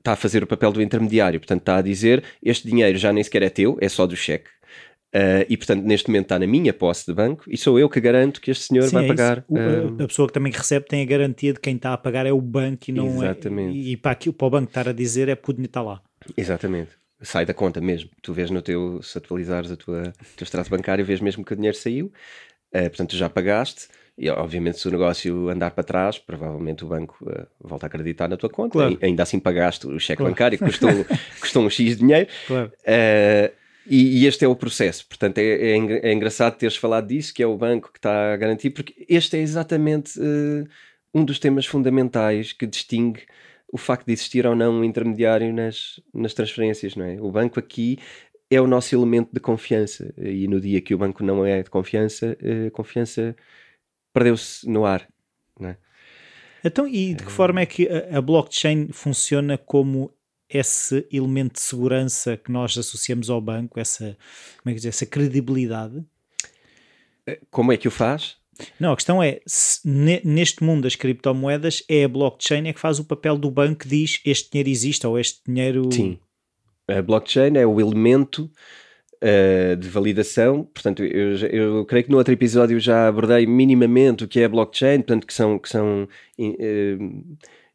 Está 0.00 0.12
a 0.12 0.16
fazer 0.16 0.42
o 0.42 0.46
papel 0.46 0.72
do 0.72 0.82
intermediário, 0.82 1.38
portanto, 1.38 1.60
está 1.60 1.76
a 1.76 1.82
dizer: 1.82 2.24
este 2.42 2.68
dinheiro 2.68 2.96
já 2.98 3.12
nem 3.12 3.22
sequer 3.22 3.42
é 3.42 3.50
teu, 3.50 3.76
é 3.80 3.88
só 3.88 4.06
do 4.06 4.16
cheque. 4.16 4.48
Uh, 5.14 5.42
e 5.48 5.56
portanto, 5.56 5.82
neste 5.82 6.08
momento 6.08 6.26
está 6.26 6.38
na 6.38 6.46
minha 6.46 6.72
posse 6.72 7.04
de 7.04 7.12
banco 7.12 7.42
e 7.48 7.56
sou 7.56 7.80
eu 7.80 7.88
que 7.88 8.00
garanto 8.00 8.40
que 8.40 8.48
este 8.48 8.64
senhor 8.68 8.84
Sim, 8.84 8.94
vai 8.94 9.04
é 9.04 9.08
pagar. 9.08 9.44
O, 9.48 9.56
uh... 9.56 10.04
A 10.04 10.06
pessoa 10.06 10.28
que 10.28 10.34
também 10.34 10.52
recebe 10.52 10.86
tem 10.86 11.02
a 11.02 11.04
garantia 11.04 11.52
de 11.52 11.58
quem 11.58 11.74
está 11.74 11.92
a 11.92 11.98
pagar 11.98 12.26
é 12.26 12.32
o 12.32 12.40
banco 12.40 12.84
e 12.88 12.92
não 12.92 13.06
é- 13.06 13.26
Exatamente. 13.26 13.76
é. 13.76 13.80
E 13.80 13.96
para, 13.96 14.12
aqui, 14.12 14.32
para 14.32 14.46
o 14.46 14.50
banco 14.50 14.68
estar 14.68 14.88
a 14.88 14.92
dizer 14.92 15.28
é 15.28 15.34
porque 15.34 15.50
o 15.50 15.54
dinheiro 15.54 15.70
está 15.70 15.82
lá. 15.82 16.00
Exatamente. 16.36 16.92
Sai 17.20 17.44
da 17.44 17.52
conta 17.52 17.80
mesmo. 17.80 18.08
Tu 18.22 18.32
vês 18.32 18.50
no 18.50 18.62
teu, 18.62 19.02
se 19.02 19.18
atualizares 19.18 19.70
o 19.72 19.76
teu 19.76 20.12
extrato 20.40 20.70
bancário, 20.70 21.04
vês 21.04 21.20
mesmo 21.20 21.44
que 21.44 21.52
o 21.52 21.56
dinheiro 21.56 21.76
saiu. 21.76 22.06
Uh, 22.72 22.88
portanto, 22.88 23.16
já 23.16 23.28
pagaste 23.28 23.88
e 24.20 24.28
obviamente, 24.28 24.78
se 24.78 24.86
o 24.86 24.90
negócio 24.90 25.48
andar 25.48 25.70
para 25.70 25.82
trás, 25.82 26.18
provavelmente 26.18 26.84
o 26.84 26.88
banco 26.88 27.16
uh, 27.22 27.46
volta 27.58 27.86
a 27.86 27.88
acreditar 27.88 28.28
na 28.28 28.36
tua 28.36 28.50
conta. 28.50 28.72
Claro. 28.72 28.98
E, 29.00 29.06
ainda 29.06 29.22
assim 29.22 29.40
pagaste 29.40 29.86
o 29.86 29.98
cheque 29.98 30.18
claro. 30.18 30.32
bancário, 30.32 30.58
que 30.58 30.64
custou, 30.64 30.90
custou 31.40 31.64
um 31.64 31.70
X 31.70 31.96
de 31.96 31.96
dinheiro. 31.96 32.28
Claro. 32.46 32.70
Uh, 32.82 33.60
E, 33.86 34.20
e 34.22 34.26
este 34.26 34.44
é 34.44 34.48
o 34.48 34.54
processo. 34.54 35.06
Portanto, 35.08 35.38
é, 35.38 35.42
é, 35.42 36.10
é, 36.10 36.12
engraçado 36.12 36.56
teres 36.56 36.76
falado 36.76 37.08
disso, 37.08 37.32
que 37.32 37.42
é 37.42 37.46
o 37.46 37.56
banco 37.56 37.90
que 37.90 37.98
está 37.98 38.34
a 38.34 38.36
garantir, 38.36 38.70
porque 38.70 38.94
este 39.08 39.36
é 39.36 39.40
exatamente 39.40 40.20
uh, 40.20 40.68
um 41.14 41.24
dos 41.24 41.38
temas 41.38 41.66
fundamentais 41.66 42.52
que 42.52 42.66
distingue 42.66 43.22
o 43.72 43.78
facto 43.78 44.06
de 44.06 44.12
existir 44.12 44.46
ou 44.46 44.54
não 44.54 44.74
um 44.74 44.84
intermediário 44.84 45.52
nas, 45.52 45.98
nas 46.12 46.34
transferências, 46.34 46.94
não 46.94 47.04
é? 47.04 47.20
O 47.20 47.30
banco 47.30 47.58
aqui 47.58 47.98
é 48.50 48.60
o 48.60 48.66
nosso 48.66 48.94
elemento 48.94 49.30
de 49.32 49.40
confiança 49.40 50.12
e 50.18 50.46
no 50.46 50.60
dia 50.60 50.80
que 50.80 50.94
o 50.94 50.98
banco 50.98 51.24
não 51.24 51.44
é 51.46 51.62
de 51.62 51.70
confiança, 51.70 52.36
a 52.66 52.70
confiança 52.72 53.36
perdeu-se 54.12 54.68
no 54.68 54.84
ar, 54.84 55.08
não 55.58 55.70
é? 55.70 55.76
Então, 56.64 56.86
e 56.86 57.14
de 57.14 57.24
que 57.24 57.32
forma 57.32 57.60
é 57.60 57.66
que 57.66 57.88
a, 57.88 58.18
a 58.18 58.20
blockchain 58.20 58.88
funciona 58.92 59.56
como 59.56 60.12
esse 60.48 61.06
elemento 61.10 61.54
de 61.54 61.60
segurança 61.60 62.36
que 62.36 62.50
nós 62.50 62.76
associamos 62.76 63.30
ao 63.30 63.40
banco, 63.40 63.78
essa, 63.78 64.16
como 64.58 64.70
é 64.70 64.70
que 64.70 64.76
dizer, 64.76 64.88
essa 64.88 65.06
credibilidade? 65.06 66.04
Eh, 67.26 67.40
como 67.50 67.72
é 67.72 67.76
que 67.76 67.88
o 67.88 67.90
faz? 67.90 68.36
Não, 68.78 68.92
a 68.92 68.96
questão 68.96 69.22
é, 69.22 69.40
neste 70.24 70.62
mundo 70.62 70.82
das 70.82 70.96
criptomoedas, 70.96 71.82
é 71.88 72.04
a 72.04 72.08
blockchain 72.08 72.68
é 72.68 72.72
que 72.72 72.80
faz 72.80 72.98
o 72.98 73.04
papel 73.04 73.38
do 73.38 73.50
banco 73.50 73.80
que 73.80 73.88
diz 73.88 74.20
este 74.24 74.50
dinheiro 74.50 74.68
existe 74.68 75.06
ou 75.06 75.18
este 75.18 75.40
dinheiro... 75.46 75.90
Sim, 75.90 76.18
a 76.88 77.00
blockchain 77.00 77.56
é 77.56 77.66
o 77.66 77.80
elemento 77.80 78.50
uh, 79.22 79.76
de 79.76 79.88
validação, 79.88 80.64
portanto, 80.64 81.04
eu, 81.04 81.36
eu, 81.48 81.84
creio 81.84 82.04
que 82.04 82.10
no 82.10 82.18
outro 82.18 82.32
episódio 82.32 82.78
já 82.80 83.08
abordei 83.08 83.46
minimamente 83.46 84.24
o 84.24 84.28
que 84.28 84.40
é 84.40 84.48
blockchain, 84.48 84.98
portanto, 84.98 85.26
que 85.26 85.34
são... 85.34 85.58
Que 85.58 85.68
são 85.68 86.08
uh, 86.38 87.22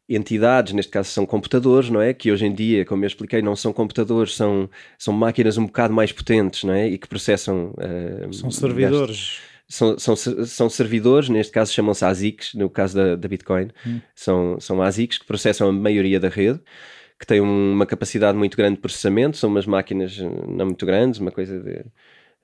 entidades, 0.08 0.72
neste 0.72 0.92
caso 0.92 1.10
são 1.10 1.26
computadores, 1.26 1.90
não 1.90 2.00
é? 2.00 2.14
Que 2.14 2.30
hoje 2.30 2.46
em 2.46 2.54
dia, 2.54 2.84
como 2.84 3.04
eu 3.04 3.08
expliquei, 3.08 3.42
não 3.42 3.56
são 3.56 3.72
computadores, 3.72 4.34
são, 4.34 4.70
são 4.98 5.12
máquinas 5.12 5.58
um 5.58 5.66
bocado 5.66 5.92
mais 5.92 6.12
potentes, 6.12 6.64
não 6.64 6.74
é? 6.74 6.88
E 6.88 6.98
que 6.98 7.08
processam. 7.08 7.74
Uh, 7.76 8.32
são 8.32 8.50
servidores. 8.50 9.40
São, 9.68 9.98
são, 9.98 10.14
são 10.14 10.70
servidores, 10.70 11.28
neste 11.28 11.52
caso 11.52 11.72
chamam-se 11.72 12.04
ASICs, 12.04 12.54
no 12.54 12.70
caso 12.70 12.94
da, 12.94 13.16
da 13.16 13.26
Bitcoin, 13.28 13.70
hum. 13.84 14.00
são, 14.14 14.60
são 14.60 14.80
ASICs 14.80 15.18
que 15.18 15.26
processam 15.26 15.68
a 15.68 15.72
maioria 15.72 16.20
da 16.20 16.28
rede, 16.28 16.60
que 17.18 17.26
têm 17.26 17.40
uma 17.40 17.86
capacidade 17.86 18.36
muito 18.36 18.56
grande 18.56 18.76
de 18.76 18.82
processamento, 18.82 19.36
são 19.36 19.50
umas 19.50 19.66
máquinas 19.66 20.18
não 20.18 20.66
muito 20.66 20.84
grandes, 20.84 21.20
uma 21.20 21.30
coisa 21.30 21.58
de 21.58 21.80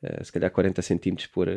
uh, 0.03 0.25
se 0.25 0.33
calhar 0.33 0.51
40 0.51 0.83
centímetros 0.83 1.27
por, 1.27 1.49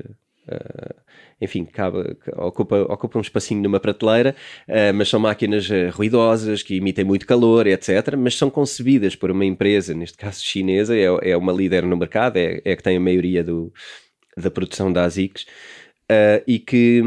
Uh, 0.47 0.93
enfim, 1.41 1.65
cabe, 1.65 2.15
ocupa, 2.35 2.81
ocupa 2.83 3.17
um 3.17 3.21
espacinho 3.21 3.63
numa 3.63 3.79
prateleira, 3.79 4.35
uh, 4.67 4.93
mas 4.93 5.09
são 5.09 5.19
máquinas 5.19 5.67
ruidosas 5.91 6.61
que 6.61 6.77
emitem 6.77 7.03
muito 7.03 7.25
calor, 7.25 7.65
etc. 7.65 8.15
Mas 8.15 8.37
são 8.37 8.49
concebidas 8.49 9.15
por 9.15 9.31
uma 9.31 9.43
empresa, 9.43 9.95
neste 9.95 10.17
caso 10.17 10.43
chinesa, 10.43 10.95
é, 10.95 11.31
é 11.31 11.35
uma 11.35 11.51
líder 11.51 11.83
no 11.83 11.97
mercado, 11.97 12.37
é, 12.37 12.61
é 12.63 12.75
que 12.75 12.83
tem 12.83 12.95
a 12.97 12.99
maioria 12.99 13.43
do, 13.43 13.73
da 14.37 14.51
produção 14.51 14.93
da 14.93 15.05
ASICs. 16.09 16.43
e, 16.47 16.59
que, 16.59 17.03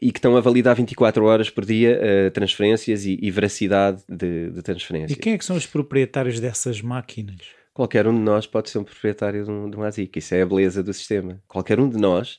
e 0.00 0.12
que 0.12 0.18
estão 0.18 0.36
a 0.36 0.40
validar 0.40 0.76
24 0.76 1.24
horas 1.24 1.50
por 1.50 1.64
dia 1.64 2.00
transferências 2.32 3.04
e, 3.04 3.18
e 3.20 3.30
veracidade 3.30 4.02
de, 4.08 4.50
de 4.50 4.62
transferências. 4.62 5.12
E 5.12 5.20
quem 5.20 5.32
é 5.32 5.38
que 5.38 5.44
são 5.44 5.56
os 5.56 5.66
proprietários 5.66 6.40
dessas 6.40 6.80
máquinas? 6.80 7.56
qualquer 7.76 8.06
um 8.06 8.14
de 8.14 8.20
nós 8.20 8.46
pode 8.46 8.70
ser 8.70 8.78
um 8.78 8.84
proprietário 8.84 9.44
de 9.44 9.50
um, 9.50 9.68
de 9.68 9.76
um 9.76 9.82
ASIC. 9.82 10.18
Isso 10.18 10.34
é 10.34 10.40
a 10.40 10.46
beleza 10.46 10.82
do 10.82 10.94
sistema. 10.94 11.42
Qualquer 11.46 11.78
um 11.78 11.86
de 11.86 11.98
nós 11.98 12.38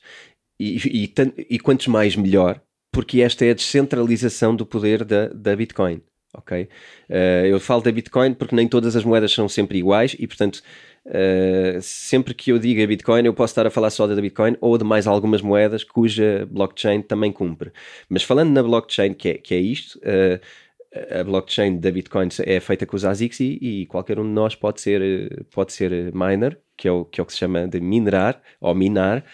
e, 0.58 0.76
e, 0.84 1.14
e 1.48 1.58
quantos 1.60 1.86
mais 1.86 2.16
melhor, 2.16 2.60
porque 2.92 3.20
esta 3.20 3.44
é 3.44 3.52
a 3.52 3.54
descentralização 3.54 4.56
do 4.56 4.66
poder 4.66 5.04
da, 5.04 5.28
da 5.28 5.54
Bitcoin. 5.54 6.02
Ok? 6.34 6.68
Uh, 7.08 7.46
eu 7.46 7.60
falo 7.60 7.82
da 7.82 7.92
Bitcoin 7.92 8.34
porque 8.34 8.54
nem 8.54 8.66
todas 8.66 8.96
as 8.96 9.04
moedas 9.04 9.32
são 9.32 9.48
sempre 9.48 9.78
iguais 9.78 10.16
e, 10.18 10.26
portanto, 10.26 10.60
uh, 11.08 11.80
sempre 11.80 12.34
que 12.34 12.52
eu 12.52 12.58
diga 12.58 12.86
Bitcoin, 12.86 13.24
eu 13.24 13.34
posso 13.34 13.52
estar 13.52 13.66
a 13.66 13.70
falar 13.70 13.90
só 13.90 14.06
da 14.06 14.14
Bitcoin 14.14 14.56
ou 14.60 14.78
de 14.78 14.84
mais 14.84 15.06
algumas 15.06 15.42
moedas 15.42 15.84
cuja 15.84 16.46
blockchain 16.50 17.02
também 17.02 17.32
cumpre. 17.32 17.72
Mas 18.08 18.22
falando 18.22 18.50
na 18.50 18.62
blockchain, 18.62 19.14
que 19.14 19.30
é, 19.30 19.34
que 19.34 19.54
é 19.54 19.58
isto, 19.58 19.98
uh, 19.98 20.40
a 21.20 21.22
blockchain 21.24 21.78
da 21.78 21.90
Bitcoin 21.90 22.28
é 22.44 22.60
feita 22.60 22.86
com 22.86 22.96
os 22.96 23.04
ASICs 23.04 23.40
e, 23.40 23.58
e, 23.60 23.86
qualquer 23.86 24.18
um 24.18 24.24
de 24.24 24.30
nós 24.30 24.54
pode 24.54 24.80
ser, 24.80 25.46
pode 25.50 25.72
ser 25.72 26.12
miner, 26.14 26.58
que 26.76 26.88
é, 26.88 26.92
o, 26.92 27.04
que 27.04 27.20
é 27.20 27.22
o 27.22 27.26
que 27.26 27.32
se 27.32 27.38
chama 27.38 27.68
de 27.68 27.80
minerar 27.80 28.40
ou 28.60 28.74
minar 28.74 29.24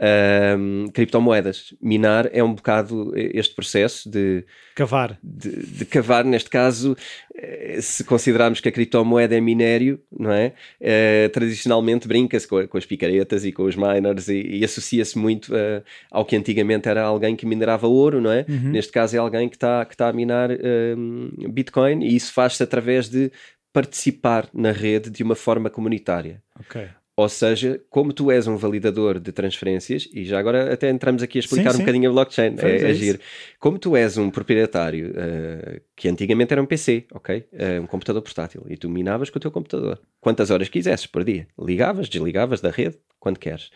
um, 0.00 0.86
criptomoedas. 0.92 1.74
Minar 1.80 2.28
é 2.32 2.42
um 2.42 2.54
bocado 2.54 3.12
este 3.14 3.54
processo 3.54 4.10
de 4.10 4.44
cavar. 4.74 5.18
De, 5.22 5.50
de, 5.50 5.84
cavar, 5.84 6.24
neste 6.24 6.48
caso, 6.48 6.96
eh, 7.34 7.78
se 7.82 8.02
considerarmos 8.04 8.60
que 8.60 8.68
a 8.68 8.72
criptomoeda 8.72 9.36
é 9.36 9.40
minério, 9.40 10.00
não 10.10 10.32
é? 10.32 10.54
Uh, 10.80 11.28
tradicionalmente 11.30 12.08
brinca-se 12.08 12.48
com, 12.48 12.66
com, 12.66 12.78
as 12.78 12.86
picaretas 12.86 13.44
e 13.44 13.52
com 13.52 13.64
os 13.64 13.76
miners 13.76 14.28
e, 14.28 14.40
e 14.40 14.64
associa-se 14.64 15.18
muito 15.18 15.52
uh, 15.52 15.82
ao 16.10 16.24
que 16.24 16.34
antigamente 16.34 16.88
era 16.88 17.02
alguém 17.02 17.36
que 17.36 17.44
minerava 17.44 17.86
ouro, 17.86 18.20
não 18.20 18.32
é? 18.32 18.46
Uhum. 18.48 18.70
Neste 18.70 18.92
caso 18.92 19.16
é 19.16 19.18
alguém 19.18 19.48
que 19.48 19.56
está 19.56 19.84
que 19.84 19.96
tá 19.96 20.08
a 20.08 20.12
minar 20.12 20.50
uh, 20.50 21.50
Bitcoin 21.50 22.04
e 22.04 22.16
isso 22.16 22.32
faz-se 22.32 22.62
através 22.62 23.08
de 23.08 23.30
participar 23.72 24.48
na 24.52 24.72
rede 24.72 25.10
de 25.10 25.22
uma 25.22 25.34
forma 25.34 25.68
comunitária. 25.68 26.42
Ok. 26.58 26.88
Ou 27.20 27.28
seja, 27.28 27.78
como 27.90 28.14
tu 28.14 28.30
és 28.30 28.46
um 28.46 28.56
validador 28.56 29.20
de 29.20 29.30
transferências, 29.30 30.08
e 30.10 30.24
já 30.24 30.38
agora 30.38 30.72
até 30.72 30.88
entramos 30.88 31.22
aqui 31.22 31.36
a 31.36 31.40
explicar 31.40 31.72
sim, 31.72 31.76
um 31.76 31.80
sim. 31.80 31.82
bocadinho 31.82 32.08
a 32.08 32.12
blockchain, 32.14 32.56
é, 32.58 32.78
é 32.78 32.86
agir. 32.86 33.20
Como 33.58 33.78
tu 33.78 33.94
és 33.94 34.16
um 34.16 34.30
proprietário 34.30 35.10
uh, 35.10 35.82
que 35.94 36.08
antigamente 36.08 36.54
era 36.54 36.62
um 36.62 36.64
PC, 36.64 37.04
ok? 37.12 37.44
Uh, 37.52 37.82
um 37.82 37.86
computador 37.86 38.22
portátil, 38.22 38.64
e 38.70 38.76
tu 38.78 38.88
minavas 38.88 39.28
com 39.28 39.36
o 39.36 39.40
teu 39.40 39.50
computador. 39.50 40.00
Quantas 40.18 40.50
horas 40.50 40.70
quisesses 40.70 41.04
por 41.04 41.22
dia? 41.22 41.46
Ligavas, 41.58 42.08
desligavas 42.08 42.62
da 42.62 42.70
rede, 42.70 42.96
quando 43.18 43.38
queres. 43.38 43.66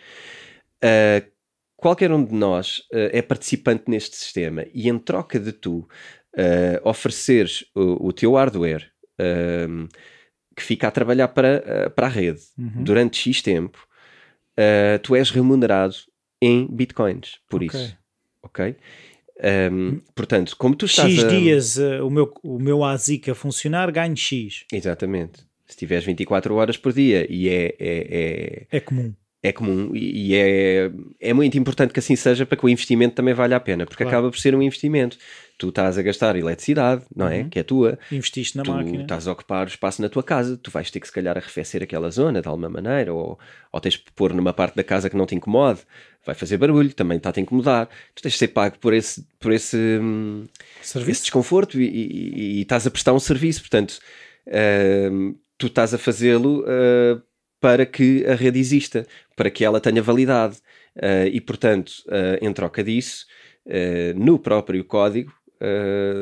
Uh, 0.83 1.31
qualquer 1.77 2.11
um 2.13 2.25
de 2.25 2.33
nós 2.33 2.81
é 2.91 3.21
participante 3.21 3.85
neste 3.89 4.17
sistema, 4.17 4.65
e 4.73 4.89
em 4.89 4.99
troca 4.99 5.39
de 5.39 5.53
tu 5.53 5.87
ofereceres 6.83 7.67
o, 7.75 8.09
o 8.09 8.11
teu 8.11 8.37
hardware 8.37 8.91
que 10.55 10.63
fica 10.63 10.89
a 10.89 10.91
trabalhar 10.91 11.29
para, 11.29 11.63
uh, 11.87 11.91
para 11.91 12.07
a 12.07 12.11
rede 12.11 12.41
uhum. 12.59 12.85
durante 12.85 13.19
X 13.19 13.43
tempo, 13.43 13.79
uh, 14.59 14.99
tu 15.03 15.15
és 15.17 15.31
remunerado 15.31 15.95
em 16.41 16.67
bitcoins 16.71 17.39
por 17.49 17.63
okay. 17.63 17.69
isso. 17.81 17.99
Ok? 18.43 18.77
Um, 19.73 20.01
portanto, 20.15 20.57
como 20.57 20.77
tu 20.77 20.87
estás. 20.87 21.13
X 21.13 21.25
a... 21.25 21.29
dias 21.29 21.77
uh, 21.77 22.07
o, 22.07 22.11
meu, 22.11 22.33
o 22.43 22.59
meu 22.59 22.85
ASIC 22.85 23.31
a 23.31 23.35
funcionar, 23.35 23.91
ganho 23.91 24.17
X. 24.17 24.65
Exatamente. 24.73 25.45
Se 25.67 25.77
tiveres 25.77 26.05
24 26.05 26.55
horas 26.55 26.77
por 26.77 26.93
dia 26.93 27.27
e 27.29 27.49
é. 27.49 27.75
É, 27.79 28.67
é, 28.71 28.77
é 28.77 28.81
comum 28.81 29.13
é 29.45 29.53
comum 29.53 29.91
e 29.95 30.35
é, 30.35 30.91
é 31.21 31.35
muito 31.35 31.59
importante 31.59 31.93
que 31.93 31.99
assim 31.99 32.17
seja 32.17 32.47
para 32.47 32.57
que 32.57 32.65
o 32.65 32.69
investimento 32.69 33.15
também 33.15 33.35
valha 33.35 33.59
a 33.59 33.61
pena, 33.61 33.85
porque 33.85 34.03
claro. 34.03 34.17
acaba 34.17 34.31
por 34.31 34.39
ser 34.39 34.55
um 34.55 34.63
investimento. 34.63 35.19
Tu 35.59 35.69
estás 35.69 35.99
a 35.99 36.03
gastar 36.03 36.35
eletricidade, 36.35 37.05
não 37.15 37.29
é? 37.29 37.43
Uhum. 37.43 37.51
Que 37.51 37.59
é 37.59 37.63
tua. 37.63 37.99
Investiste 38.11 38.57
na 38.57 38.63
tu 38.63 38.73
máquina. 38.73 39.03
estás 39.03 39.29
a 39.29 39.33
ocupar 39.33 39.67
espaço 39.67 40.01
na 40.01 40.09
tua 40.09 40.23
casa, 40.23 40.57
tu 40.57 40.71
vais 40.71 40.91
ter 40.91 40.99
que 40.99 41.07
se 41.07 41.13
calhar 41.13 41.37
arrefecer 41.37 41.83
aquela 41.83 42.11
zona 42.11 42.41
de 42.41 42.49
alguma 42.49 42.71
maneira, 42.71 43.13
ou, 43.13 43.39
ou 43.71 43.81
tens 43.81 43.95
de 43.95 44.05
pôr 44.17 44.33
numa 44.33 44.55
parte 44.55 44.77
da 44.77 44.83
casa 44.83 45.11
que 45.11 45.17
não 45.17 45.27
te 45.27 45.35
incomode, 45.35 45.81
vai 46.25 46.35
fazer 46.35 46.57
barulho, 46.57 46.95
também 46.95 47.19
está 47.19 47.29
a 47.29 47.33
te 47.33 47.43
incomodar. 47.43 47.87
Tu 48.15 48.23
tens 48.23 48.33
de 48.33 48.39
ser 48.39 48.49
pago 48.49 48.79
por 48.79 48.95
esse, 48.95 49.27
por 49.39 49.53
esse, 49.53 49.77
hum, 49.77 50.47
esse 50.81 51.21
desconforto 51.21 51.79
e, 51.79 51.85
e, 51.85 52.59
e, 52.59 52.63
estás 52.63 52.87
a 52.87 52.91
prestar 52.91 53.13
um 53.13 53.21
serviço, 53.21 53.61
portanto, 53.61 53.99
uh, 54.49 55.39
tu 55.59 55.67
estás 55.67 55.93
a 55.93 55.99
fazê-lo. 55.99 56.63
Uh, 56.63 57.21
para 57.65 57.87
que 57.87 58.27
a 58.27 58.35
rede 58.35 58.59
exista, 58.59 59.07
para 59.35 59.49
que 59.49 59.65
ela 59.65 59.81
tenha 59.81 60.03
validade. 60.03 60.59
Uh, 60.95 61.27
e, 61.33 61.41
portanto, 61.41 61.93
uh, 62.09 62.45
em 62.47 62.53
troca 62.53 62.85
disso, 62.85 63.25
uh, 63.65 64.19
no 64.23 64.39
próprio 64.39 64.85
código 64.85 65.33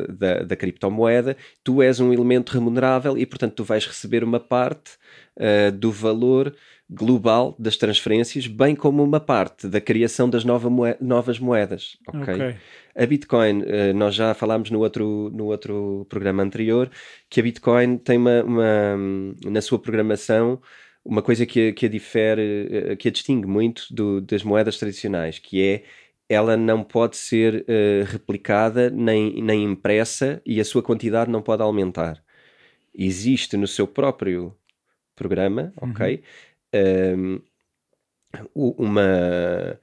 da, 0.09 0.45
da, 0.45 0.55
criptomoeda, 0.55 1.37
tu 1.65 1.83
és 1.83 1.99
um 1.99 2.13
elemento 2.13 2.51
remunerável 2.51 3.19
e, 3.19 3.27
portanto, 3.27 3.55
tu 3.55 3.65
vais 3.65 3.85
receber 3.85 4.23
uma 4.23 4.39
parte 4.39 4.93
do 5.81 5.91
valor 5.91 6.55
global 6.89 7.57
das 7.59 7.77
transferências, 7.77 8.47
bem 8.47 8.77
como 8.77 9.03
uma 9.03 9.19
parte 9.19 9.67
da 9.67 9.81
criação 9.81 10.31
das 10.31 10.45
nova 10.45 10.71
moe 10.71 10.95
novas 11.01 11.41
moedas. 11.41 11.97
Okay? 12.07 12.35
okay. 12.35 12.55
A 12.95 13.05
Bitcoin, 13.05 13.65
nós 13.97 14.15
já 14.15 14.33
falámos 14.33 14.71
no 14.71 14.79
outro, 14.79 15.29
no 15.35 15.47
outro 15.47 16.07
programa 16.09 16.45
anterior, 16.45 16.89
que 17.29 17.41
a 17.41 17.43
Bitcoin 17.43 17.97
tem 17.97 18.19
uma, 18.19 18.45
uma 18.45 18.97
na 19.51 19.61
sua 19.61 19.81
programação 19.81 20.61
uma 21.04 21.23
coisa 21.23 21.44
que 21.44 21.68
a, 21.68 21.73
que 21.73 21.87
a 21.87 21.88
difere, 21.88 22.68
eh, 22.71 22.97
que 22.97 23.09
a 23.09 23.11
distingue 23.11 23.47
muito 23.47 23.87
do, 23.90 24.21
das 24.21 24.42
moedas 24.42 24.78
tradicionais, 24.78 25.38
que 25.38 25.62
é 25.62 25.85
ela 26.28 26.56
não 26.56 26.82
pode 26.82 27.16
ser 27.16 27.66
uh, 27.68 28.04
replicada 28.06 28.88
nem, 28.88 29.42
nem 29.42 29.64
impressa 29.64 30.40
e 30.47 30.61
a 30.61 30.64
sua 30.64 30.82
quantidade 30.82 31.30
não 31.30 31.42
pode 31.42 31.62
aumentar. 31.62 32.23
Existe 32.94 33.56
no 33.56 33.66
seu 33.66 33.87
próprio 33.87 34.56
programa, 35.14 35.73
uhum. 35.80 35.90
ok, 35.90 36.23
um, 37.14 37.40
uma, 38.54 39.80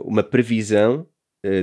uma 0.00 0.22
previsão 0.22 1.06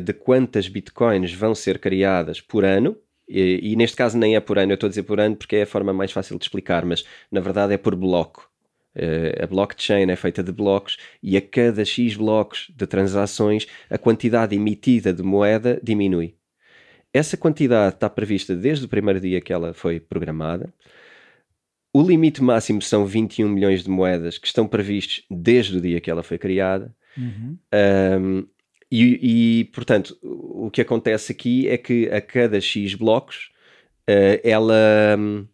de 0.03 0.13
quantas 0.13 0.69
bitcoins 0.69 1.33
vão 1.33 1.53
ser 1.53 1.79
criadas 1.79 2.39
por 2.39 2.63
ano, 2.63 2.97
e, 3.27 3.59
e, 3.71 3.75
neste 3.75 3.97
caso 3.97 4.17
nem 4.17 4.35
é 4.35 4.39
por 4.39 4.57
ano, 4.57 4.71
eu 4.71 4.75
estou 4.75 4.87
a 4.87 4.89
dizer 4.89 5.03
por 5.03 5.19
ano 5.19 5.35
porque 5.35 5.57
é 5.57 5.63
a 5.63 5.67
forma 5.67 5.91
mais 5.91 6.11
fácil 6.11 6.37
de 6.37 6.45
explicar, 6.45 6.85
mas 6.85 7.05
na 7.29 7.41
verdade 7.41 7.73
é 7.73 7.77
por 7.77 7.95
bloco 7.95 8.49
Uh, 8.95 9.43
a 9.43 9.47
blockchain 9.47 10.09
é 10.09 10.15
feita 10.15 10.41
de 10.41 10.51
blocos 10.51 10.97
e 11.21 11.35
a 11.35 11.41
cada 11.41 11.83
X 11.83 12.15
blocos 12.15 12.71
de 12.73 12.87
transações 12.87 13.67
a 13.89 13.97
quantidade 13.97 14.55
emitida 14.55 15.11
de 15.11 15.21
moeda 15.21 15.79
diminui. 15.83 16.35
Essa 17.13 17.37
quantidade 17.37 17.95
está 17.95 18.09
prevista 18.09 18.55
desde 18.55 18.85
o 18.85 18.89
primeiro 18.89 19.19
dia 19.19 19.41
que 19.41 19.53
ela 19.53 19.73
foi 19.73 19.99
programada. 19.99 20.73
O 21.93 22.01
limite 22.01 22.43
máximo 22.43 22.81
são 22.81 23.05
21 23.05 23.47
milhões 23.47 23.83
de 23.83 23.89
moedas 23.89 24.37
que 24.37 24.47
estão 24.47 24.67
previstos 24.67 25.23
desde 25.31 25.77
o 25.77 25.81
dia 25.81 26.01
que 26.01 26.11
ela 26.11 26.23
foi 26.23 26.37
criada. 26.37 26.93
Uhum. 27.17 27.57
Um, 27.73 28.47
e, 28.91 29.59
e, 29.61 29.63
portanto, 29.65 30.17
o 30.21 30.69
que 30.69 30.81
acontece 30.81 31.31
aqui 31.31 31.69
é 31.69 31.77
que 31.77 32.09
a 32.09 32.19
cada 32.19 32.59
X 32.59 32.95
blocos 32.95 33.49
uh, 34.09 34.39
ela 34.43 35.15
um, 35.17 35.47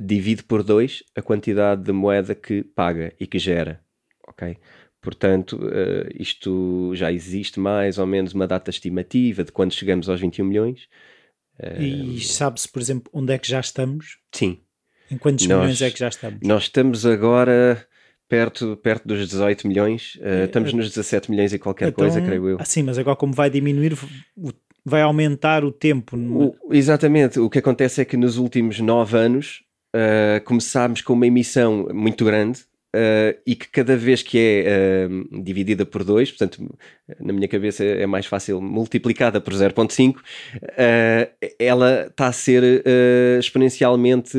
divide 0.00 0.42
por 0.44 0.62
dois 0.62 1.02
a 1.16 1.22
quantidade 1.22 1.82
de 1.82 1.92
moeda 1.92 2.34
que 2.34 2.62
paga 2.62 3.12
e 3.18 3.26
que 3.26 3.38
gera. 3.38 3.80
Ok? 4.28 4.56
Portanto, 5.00 5.56
uh, 5.56 6.08
isto 6.14 6.92
já 6.94 7.10
existe 7.12 7.58
mais 7.58 7.98
ou 7.98 8.06
menos 8.06 8.32
uma 8.32 8.46
data 8.46 8.70
estimativa 8.70 9.42
de 9.42 9.50
quando 9.50 9.72
chegamos 9.72 10.08
aos 10.08 10.20
21 10.20 10.44
milhões. 10.46 10.86
E 11.78 12.20
sabe-se, 12.20 12.68
por 12.68 12.80
exemplo, 12.80 13.10
onde 13.12 13.32
é 13.32 13.38
que 13.38 13.46
já 13.48 13.60
estamos? 13.60 14.18
Sim. 14.32 14.60
Em 15.10 15.18
quantos 15.18 15.46
Nós- 15.46 15.60
milhões 15.60 15.82
é 15.82 15.90
que 15.90 15.98
já 15.98 16.08
estamos? 16.08 16.40
Nós 16.42 16.62
estamos 16.64 17.04
agora 17.04 17.86
perto, 18.28 18.76
perto 18.78 19.06
dos 19.06 19.28
18 19.28 19.68
milhões, 19.68 20.14
uh, 20.16 20.44
estamos 20.46 20.72
nos 20.72 20.88
17 20.88 21.30
milhões 21.30 21.52
e 21.52 21.58
qualquer 21.58 21.88
Então, 21.88 22.04
coisa, 22.04 22.20
creio 22.22 22.48
eu. 22.48 22.56
Ah, 22.58 22.64
sim, 22.64 22.82
mas 22.82 22.96
agora 22.98 23.16
como 23.16 23.32
vai 23.34 23.50
diminuir, 23.50 23.94
vai 24.84 25.02
aumentar 25.02 25.64
o 25.64 25.70
tempo. 25.70 26.16
O- 26.16 26.56
exatamente, 26.74 27.38
o 27.38 27.50
que 27.50 27.58
acontece 27.58 28.00
é 28.00 28.04
que 28.04 28.16
nos 28.16 28.38
últimos 28.38 28.80
nove 28.80 29.16
anos 29.18 29.62
uh, 29.94 30.44
começámos 30.44 31.00
com 31.02 31.12
uma 31.12 31.26
emissão 31.26 31.88
muito 31.92 32.24
grande 32.24 32.60
uh, 32.94 33.38
e 33.46 33.54
que 33.54 33.68
cada 33.68 33.96
vez 33.96 34.22
que 34.22 34.38
é 34.38 35.08
uh, 35.08 35.42
dividida 35.42 35.84
por 35.84 36.04
dois, 36.04 36.30
portanto, 36.30 36.78
na 37.20 37.32
minha 37.32 37.48
cabeça 37.48 37.84
é 37.84 38.06
mais 38.06 38.26
fácil 38.26 38.60
multiplicada 38.60 39.40
por 39.40 39.52
0.5, 39.52 40.16
uh, 40.16 40.22
ela 41.58 42.06
está 42.06 42.26
a 42.26 42.32
ser 42.32 42.84
exponencialmente, 43.38 44.36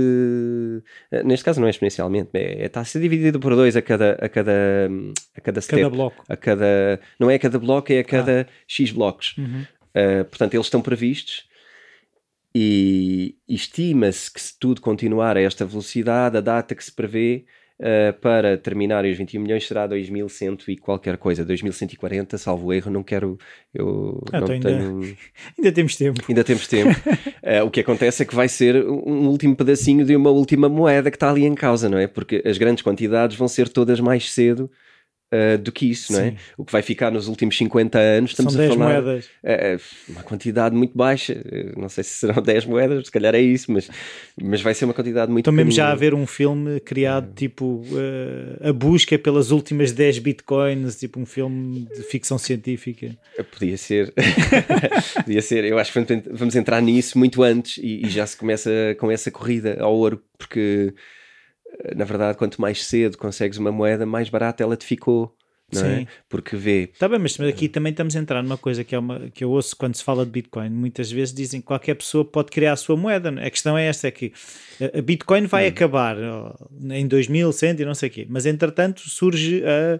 neste 1.25 1.43
caso 1.43 1.59
não 1.59 1.67
é 1.67 1.71
exponencialmente, 1.71 2.29
é, 2.33 2.65
está 2.65 2.81
a 2.81 2.85
ser 2.85 2.99
dividida 2.99 3.39
por 3.39 3.55
dois 3.55 3.75
a 3.75 3.81
cada, 3.81 4.13
a 4.13 4.29
cada, 4.29 4.89
a 5.35 5.41
cada 5.41 5.61
step. 5.61 5.81
Cada 5.81 5.89
bloco. 5.89 6.23
a 6.27 6.37
cada, 6.37 6.99
não 7.19 7.29
é 7.29 7.35
a 7.35 7.39
cada 7.39 7.59
bloco, 7.59 7.91
é 7.91 7.99
a 7.99 8.03
cada 8.03 8.47
X 8.67 8.91
blocos. 8.91 9.35
Uhum. 9.37 9.65
Uh, 9.95 10.25
portanto, 10.25 10.55
eles 10.55 10.65
estão 10.65 10.81
previstos 10.81 11.47
e 12.55 13.12
estima-se 13.47 14.31
que 14.31 14.41
se 14.41 14.57
tudo 14.59 14.81
continuar 14.81 15.37
a 15.37 15.41
esta 15.41 15.65
velocidade, 15.65 16.37
a 16.37 16.41
data 16.41 16.73
que 16.75 16.83
se 16.83 16.91
prevê 16.91 17.45
uh, 17.79 18.13
para 18.19 18.57
terminar 18.57 19.05
os 19.05 19.17
21 19.17 19.41
milhões 19.41 19.67
será 19.67 19.85
2100 19.87 20.57
e 20.69 20.77
qualquer 20.77 21.17
coisa, 21.17 21.43
2140, 21.45 22.37
salvo 22.37 22.73
erro, 22.73 22.91
não 22.91 23.03
quero, 23.03 23.37
eu 23.73 24.23
Ah, 24.31 24.39
não 24.39 24.53
então 24.55 24.69
ainda- 24.69 24.69
tenho... 24.69 25.17
Ainda 25.57 25.71
temos 25.71 25.95
tempo. 25.95 26.21
Ainda 26.27 26.43
temos 26.43 26.67
tempo. 26.67 26.89
Uh, 26.91 27.65
o 27.67 27.71
que 27.71 27.79
acontece 27.79 28.23
é 28.23 28.25
que 28.25 28.35
vai 28.35 28.47
ser 28.47 28.75
um 28.85 29.27
último 29.27 29.55
pedacinho 29.55 30.05
de 30.05 30.15
uma 30.15 30.29
última 30.29 30.67
moeda 30.69 31.09
que 31.11 31.17
está 31.17 31.29
ali 31.29 31.45
em 31.45 31.55
causa, 31.55 31.89
não 31.89 31.97
é? 31.97 32.07
Porque 32.07 32.41
as 32.45 32.57
grandes 32.57 32.83
quantidades 32.83 33.37
vão 33.37 33.47
ser 33.47 33.69
todas 33.69 33.99
mais 33.99 34.31
cedo 34.31 34.69
uh, 35.33 35.57
do 35.57 35.71
que 35.71 35.89
isso, 35.89 36.13
não 36.13 36.19
é? 36.19 36.31
Sim. 36.31 36.37
O 36.57 36.63
que 36.63 36.71
vai 36.71 36.81
ficar 36.81 37.11
nos 37.11 37.27
últimos 37.27 37.57
50 37.57 37.97
anos, 37.99 38.35
São 38.35 38.45
estamos 38.45 38.55
10 38.55 38.71
a 38.71 38.73
falar 38.73 39.01
moedas. 39.01 39.29
é, 39.43 39.73
é 39.73 39.79
uma 40.09 40.23
quantidade 40.23 40.75
muito 40.75 40.97
baixa. 40.97 41.33
Eu 41.51 41.73
Não 41.81 41.89
sei 41.89 42.03
se 42.03 42.11
serão 42.11 42.41
10 42.43 42.65
moedas, 42.65 43.05
se 43.05 43.11
calhar 43.11 43.33
é 43.35 43.41
isso, 43.41 43.71
mas, 43.71 43.89
mas 44.41 44.61
vai 44.61 44.73
ser 44.73 44.85
uma 44.85 44.93
quantidade 44.93 45.31
muito 45.31 45.43
Estou 45.49 45.53
mesmo 45.53 45.71
já 45.71 45.91
a 45.91 45.93
pequenina. 45.95 46.17
ver 46.17 46.21
um 46.23 46.27
filme 46.27 46.79
criado 46.79 47.29
É. 47.31 47.35
tipo 47.35 47.83
uh, 47.91 48.69
a 48.69 48.73
busca 48.73 49.17
pelas 49.17 49.51
últimas 49.51 49.91
10 49.91 50.19
bitcoins, 50.19 50.95
tipo 50.97 51.19
um 51.19 51.25
filme 51.25 51.87
de 51.95 52.03
ficção 52.03 52.37
científica. 52.37 53.15
Podia 53.57 53.77
ser. 53.77 54.13
Podia 55.25 55.41
ser. 55.41 55.63
Eu 55.65 55.77
acho 55.79 55.91
que 55.91 55.99
vamos, 56.31 56.55
entrar 56.55 56.81
nisso 56.81 57.17
muito 57.17 57.41
antes 57.43 57.77
e, 57.77 58.05
e 58.05 58.09
já 58.09 58.25
se 58.25 58.37
começa 58.37 58.69
com 58.99 59.09
essa 59.11 59.31
corrida 59.31 59.77
ao 59.79 59.93
ouro, 59.95 60.21
porque 60.37 60.93
eh, 60.93 60.99
na 61.95 62.05
verdade, 62.05 62.37
quanto 62.37 62.59
mais 62.61 62.85
cedo 62.85 63.17
consegues 63.17 63.57
uma 63.57 63.71
moeda, 63.71 64.05
mais 64.05 64.29
barata 64.29 64.63
ela 64.63 64.77
te 64.77 64.85
ficou. 64.85 65.35
Não 65.73 65.81
Sim. 65.81 65.87
é? 65.87 66.07
Porque 66.29 66.55
vê, 66.55 66.83
Está 66.93 67.09
bem, 67.09 67.17
mas 67.17 67.39
aqui 67.39 67.67
também 67.67 67.89
estamos 67.89 68.15
a 68.15 68.19
entrar 68.19 68.43
numa 68.43 68.57
coisa 68.57 68.83
que, 68.83 68.93
é 68.93 68.99
uma, 68.99 69.31
que 69.31 69.43
eu 69.43 69.49
ouço 69.49 69.75
quando 69.75 69.95
se 69.95 70.03
fala 70.03 70.23
de 70.23 70.29
Bitcoin. 70.29 70.69
Muitas 70.69 71.11
vezes 71.11 71.33
dizem 71.33 71.61
que 71.61 71.65
qualquer 71.65 71.95
pessoa 71.95 72.23
pode 72.23 72.51
criar 72.51 72.73
a 72.73 72.75
sua 72.75 72.95
moeda. 72.95 73.31
não 73.31 73.41
é? 73.41 73.47
A 73.47 73.49
questão 73.49 73.75
é 73.75 73.87
esta: 73.87 74.07
é 74.07 74.11
que 74.11 74.31
a- 74.95 75.01
Bitcoin 75.01 75.47
vai 75.47 75.65
acabar 75.65 76.15
ó, 76.19 76.53
em 76.91 77.07
2100 77.07 77.79
e 77.79 77.85
não 77.85 77.95
sei 77.95 78.09
o 78.09 78.11
quê, 78.11 78.27
mas 78.29 78.45
entretanto 78.45 79.01
surge 79.09 79.63
a, 79.65 79.99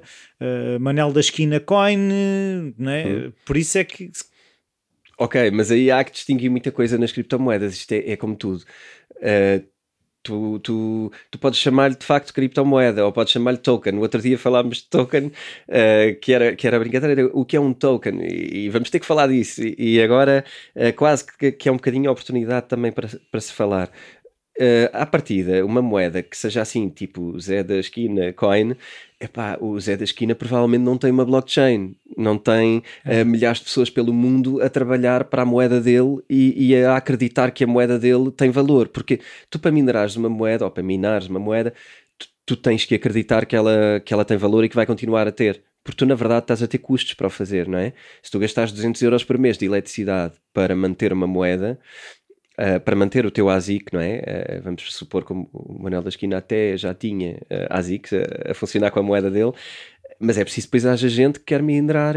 a 0.75 0.79
Manel 0.79 1.11
da 1.11 1.21
Esquina 1.21 1.59
Coin, 1.59 1.97
não 2.77 2.91
é? 2.91 3.31
por 3.43 3.57
isso 3.57 3.77
é 3.79 3.83
que 3.83 4.11
Ok, 5.17 5.49
mas 5.51 5.71
aí 5.71 5.89
há 5.91 6.03
que 6.03 6.11
distinguir 6.11 6.49
muita 6.49 6.71
coisa 6.71 6.97
nas 6.97 7.11
criptomoedas. 7.11 7.73
Isto 7.75 7.93
é, 7.93 8.11
é 8.11 8.17
como 8.17 8.35
tudo. 8.35 8.63
Uh, 9.17 9.63
tu, 10.23 10.59
tu, 10.59 11.11
tu 11.29 11.37
podes 11.37 11.59
chamar-lhe 11.59 11.95
de 11.95 12.05
facto 12.05 12.33
criptomoeda 12.33 13.05
ou 13.05 13.11
podes 13.11 13.33
chamar-lhe 13.33 13.57
token. 13.57 13.95
O 13.95 14.01
outro 14.01 14.21
dia 14.21 14.37
falámos 14.37 14.77
de 14.77 14.85
token, 14.85 15.27
uh, 15.27 16.19
que, 16.21 16.33
era, 16.33 16.55
que 16.55 16.65
era 16.65 16.79
brincadeira. 16.79 17.29
O 17.33 17.45
que 17.45 17.57
é 17.57 17.59
um 17.59 17.73
token? 17.73 18.21
E, 18.23 18.65
e 18.65 18.69
vamos 18.69 18.89
ter 18.89 18.99
que 18.99 19.05
falar 19.05 19.27
disso. 19.27 19.61
E, 19.61 19.75
e 19.77 20.01
agora, 20.01 20.43
uh, 20.75 20.93
quase 20.95 21.25
que, 21.25 21.51
que 21.51 21.69
é 21.69 21.71
um 21.71 21.75
bocadinho 21.75 22.09
a 22.09 22.13
oportunidade 22.13 22.67
também 22.67 22.91
para, 22.91 23.09
para 23.29 23.41
se 23.41 23.53
falar. 23.53 23.91
Uh, 24.59 24.85
à 24.93 25.03
partida, 25.03 25.65
uma 25.65 25.81
moeda 25.81 26.21
que 26.21 26.37
seja 26.37 26.61
assim, 26.61 26.87
tipo 26.87 27.39
Zé 27.39 27.63
da 27.63 27.77
Esquina 27.77 28.31
Coin, 28.33 28.75
epá, 29.19 29.57
o 29.59 29.79
Zé 29.79 29.97
da 29.97 30.03
Esquina 30.03 30.35
provavelmente 30.35 30.83
não 30.83 30.95
tem 30.95 31.09
uma 31.09 31.25
blockchain, 31.25 31.95
não 32.15 32.37
tem 32.37 32.83
uh, 33.03 33.25
milhares 33.25 33.59
de 33.59 33.65
pessoas 33.65 33.89
pelo 33.89 34.13
mundo 34.13 34.61
a 34.61 34.69
trabalhar 34.69 35.23
para 35.23 35.41
a 35.41 35.45
moeda 35.45 35.81
dele 35.81 36.21
e, 36.29 36.69
e 36.69 36.75
a 36.75 36.95
acreditar 36.95 37.49
que 37.49 37.63
a 37.63 37.67
moeda 37.67 37.97
dele 37.97 38.29
tem 38.29 38.51
valor, 38.51 38.89
porque 38.89 39.19
tu 39.49 39.57
para 39.57 39.71
minerares 39.71 40.15
uma 40.15 40.29
moeda 40.29 40.65
ou 40.65 40.69
para 40.69 40.83
minares 40.83 41.27
uma 41.27 41.39
moeda, 41.39 41.73
tu, 42.17 42.27
tu 42.45 42.55
tens 42.55 42.85
que 42.85 42.93
acreditar 42.93 43.47
que 43.47 43.55
ela, 43.55 43.99
que 44.05 44.13
ela 44.13 44.23
tem 44.23 44.37
valor 44.37 44.63
e 44.63 44.69
que 44.69 44.75
vai 44.75 44.85
continuar 44.85 45.27
a 45.27 45.31
ter. 45.31 45.63
Porque 45.83 45.97
tu, 45.97 46.05
na 46.05 46.15
verdade, 46.15 46.45
estás 46.45 46.63
a 46.63 46.67
ter 46.67 46.77
custos 46.77 47.13
para 47.13 47.27
o 47.27 47.29
fazer, 47.29 47.67
não 47.67 47.77
é? 47.77 47.91
Se 48.21 48.31
tu 48.31 48.39
gastares 48.39 48.71
200 48.71 49.01
euros 49.01 49.23
por 49.23 49.37
mês 49.37 49.57
de 49.57 49.65
eletricidade 49.65 50.35
para 50.53 50.73
manter 50.75 51.11
uma 51.11 51.27
moeda, 51.27 51.77
Uh, 52.55 52.79
para 52.79 52.95
manter 52.95 53.25
o 53.25 53.31
teu 53.31 53.49
ASIC, 53.49 53.91
não 53.91 53.99
é? 53.99 54.59
Uh, 54.59 54.61
vamos 54.61 54.93
supor 54.93 55.25
que 55.25 55.33
o 55.33 55.49
Manuel 55.79 56.03
da 56.03 56.09
Esquina 56.09 56.37
até 56.37 56.77
já 56.77 56.93
tinha 56.93 57.37
uh, 57.49 57.65
ASICs 57.67 58.13
a, 58.13 58.51
a, 58.51 58.53
funcionar 58.53 58.91
com 58.91 58.99
a 58.99 59.03
moeda 59.03 59.31
dele, 59.31 59.53
mas 60.19 60.37
é 60.37 60.43
preciso 60.43 60.67
depois 60.67 60.85
haja 60.85 61.09
gente 61.09 61.39
que 61.39 61.45
quer 61.45 61.63
minerar 61.63 62.15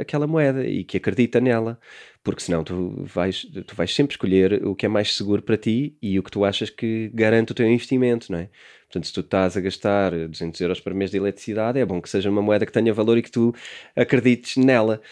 aquela 0.00 0.26
moeda 0.26 0.66
e 0.66 0.82
que 0.82 0.96
acredita 0.96 1.42
nela, 1.42 1.78
porque 2.24 2.40
senão 2.40 2.64
tu 2.64 3.04
vais, 3.04 3.46
tu 3.66 3.76
vais 3.76 3.94
sempre 3.94 4.14
escolher 4.14 4.66
o 4.66 4.74
que 4.74 4.86
é 4.86 4.88
mais 4.88 5.14
seguro 5.14 5.42
para 5.42 5.58
ti 5.58 5.94
e 6.00 6.18
o 6.18 6.22
que 6.22 6.30
tu 6.30 6.42
achas 6.46 6.70
que 6.70 7.10
garante 7.12 7.52
o 7.52 7.54
teu 7.54 7.66
investimento, 7.66 8.32
não 8.32 8.38
é? 8.38 8.48
Portanto, 8.84 9.06
se 9.06 9.12
tu 9.12 9.20
estás 9.20 9.58
a 9.58 9.60
gastar 9.60 10.12
200 10.12 10.58
euros 10.62 10.80
por 10.80 10.94
mês 10.94 11.10
de 11.10 11.18
eletricidade, 11.18 11.78
é 11.78 11.84
bom 11.84 12.00
que 12.00 12.08
seja 12.08 12.30
uma 12.30 12.40
moeda 12.40 12.64
que 12.64 12.72
tenha 12.72 12.94
valor 12.94 13.18
e 13.18 13.22
que 13.22 13.30
tu 13.30 13.54
acredites 13.94 14.56
nela. 14.56 15.02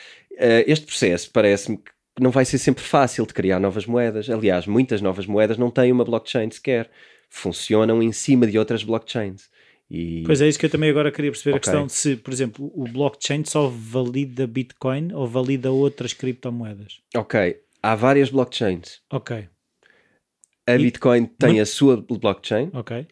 este 0.67 0.87
processo 0.87 1.31
parece-me 1.31 1.77
que 1.77 1.94
não 2.21 2.31
vai 2.31 2.45
ser 2.45 2.59
sempre 2.59 2.83
fácil 2.85 3.27
de 3.27 3.35
criar 3.35 3.59
novas 3.59 3.87
moedas. 3.87 4.29
Aliás, 4.31 4.67
muitas 4.67 5.01
novas 5.01 5.27
moedas 5.27 5.59
não 5.59 5.71
têm 5.71 5.91
uma 5.93 6.05
blockchain 6.05 6.51
sequer. 6.51 6.91
Funcionam 7.29 8.03
em 8.03 8.13
cima 8.13 8.47
de 8.47 8.59
outras 8.59 8.85
blockchains. 8.85 9.49
E... 9.91 10.23
Pois 10.25 10.41
é, 10.41 10.49
isso 10.49 10.59
que 10.59 10.67
eu 10.67 10.71
também 10.71 10.89
agora 10.89 11.11
queria 11.13 11.31
perceber 11.31 11.51
Ok. 11.57 11.59
a 11.59 11.61
questão 11.61 11.87
de 11.87 11.93
se, 11.93 12.17
por 12.17 12.33
exemplo, 12.33 12.73
o 12.75 12.85
blockchain 12.85 13.45
só 13.45 13.69
valida 13.69 14.47
Bitcoin 14.47 15.13
ou 15.13 15.27
valida 15.27 15.71
outras 15.71 16.13
criptomoedas. 16.13 17.01
Ok, 17.17 17.59
há 17.83 17.95
várias 17.95 18.31
blockchains. 18.31 19.01
Ok, 19.13 19.49
A 20.67 20.75
E- 20.75 20.79
Bitcoin 20.79 21.27
tem 21.27 21.51
Muito- 21.51 21.63
a 21.63 21.67
sua 21.67 21.97
blockchain. 21.97 22.71
ok. 22.73 23.07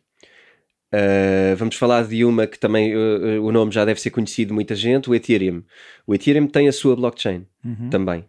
Uh, 0.94 1.56
vamos 1.56 1.76
falar 1.76 2.06
de 2.06 2.22
uma 2.24 2.46
que 2.46 2.58
também 2.58 2.94
uh, 2.94 3.42
o 3.42 3.50
nome 3.50 3.72
já 3.72 3.82
deve 3.84 3.98
ser 4.00 4.10
conhecido 4.10 4.48
de 4.48 4.54
muita 4.54 4.74
gente, 4.74 5.08
o 5.08 5.14
Ethereum. 5.14 5.62
O 6.06 6.14
Ethereum 6.14 6.46
tem 6.46 6.68
a 6.68 6.72
sua 6.72 6.94
blockchain 6.94 7.46
Uhum. 7.64 7.88
também. 7.90 8.24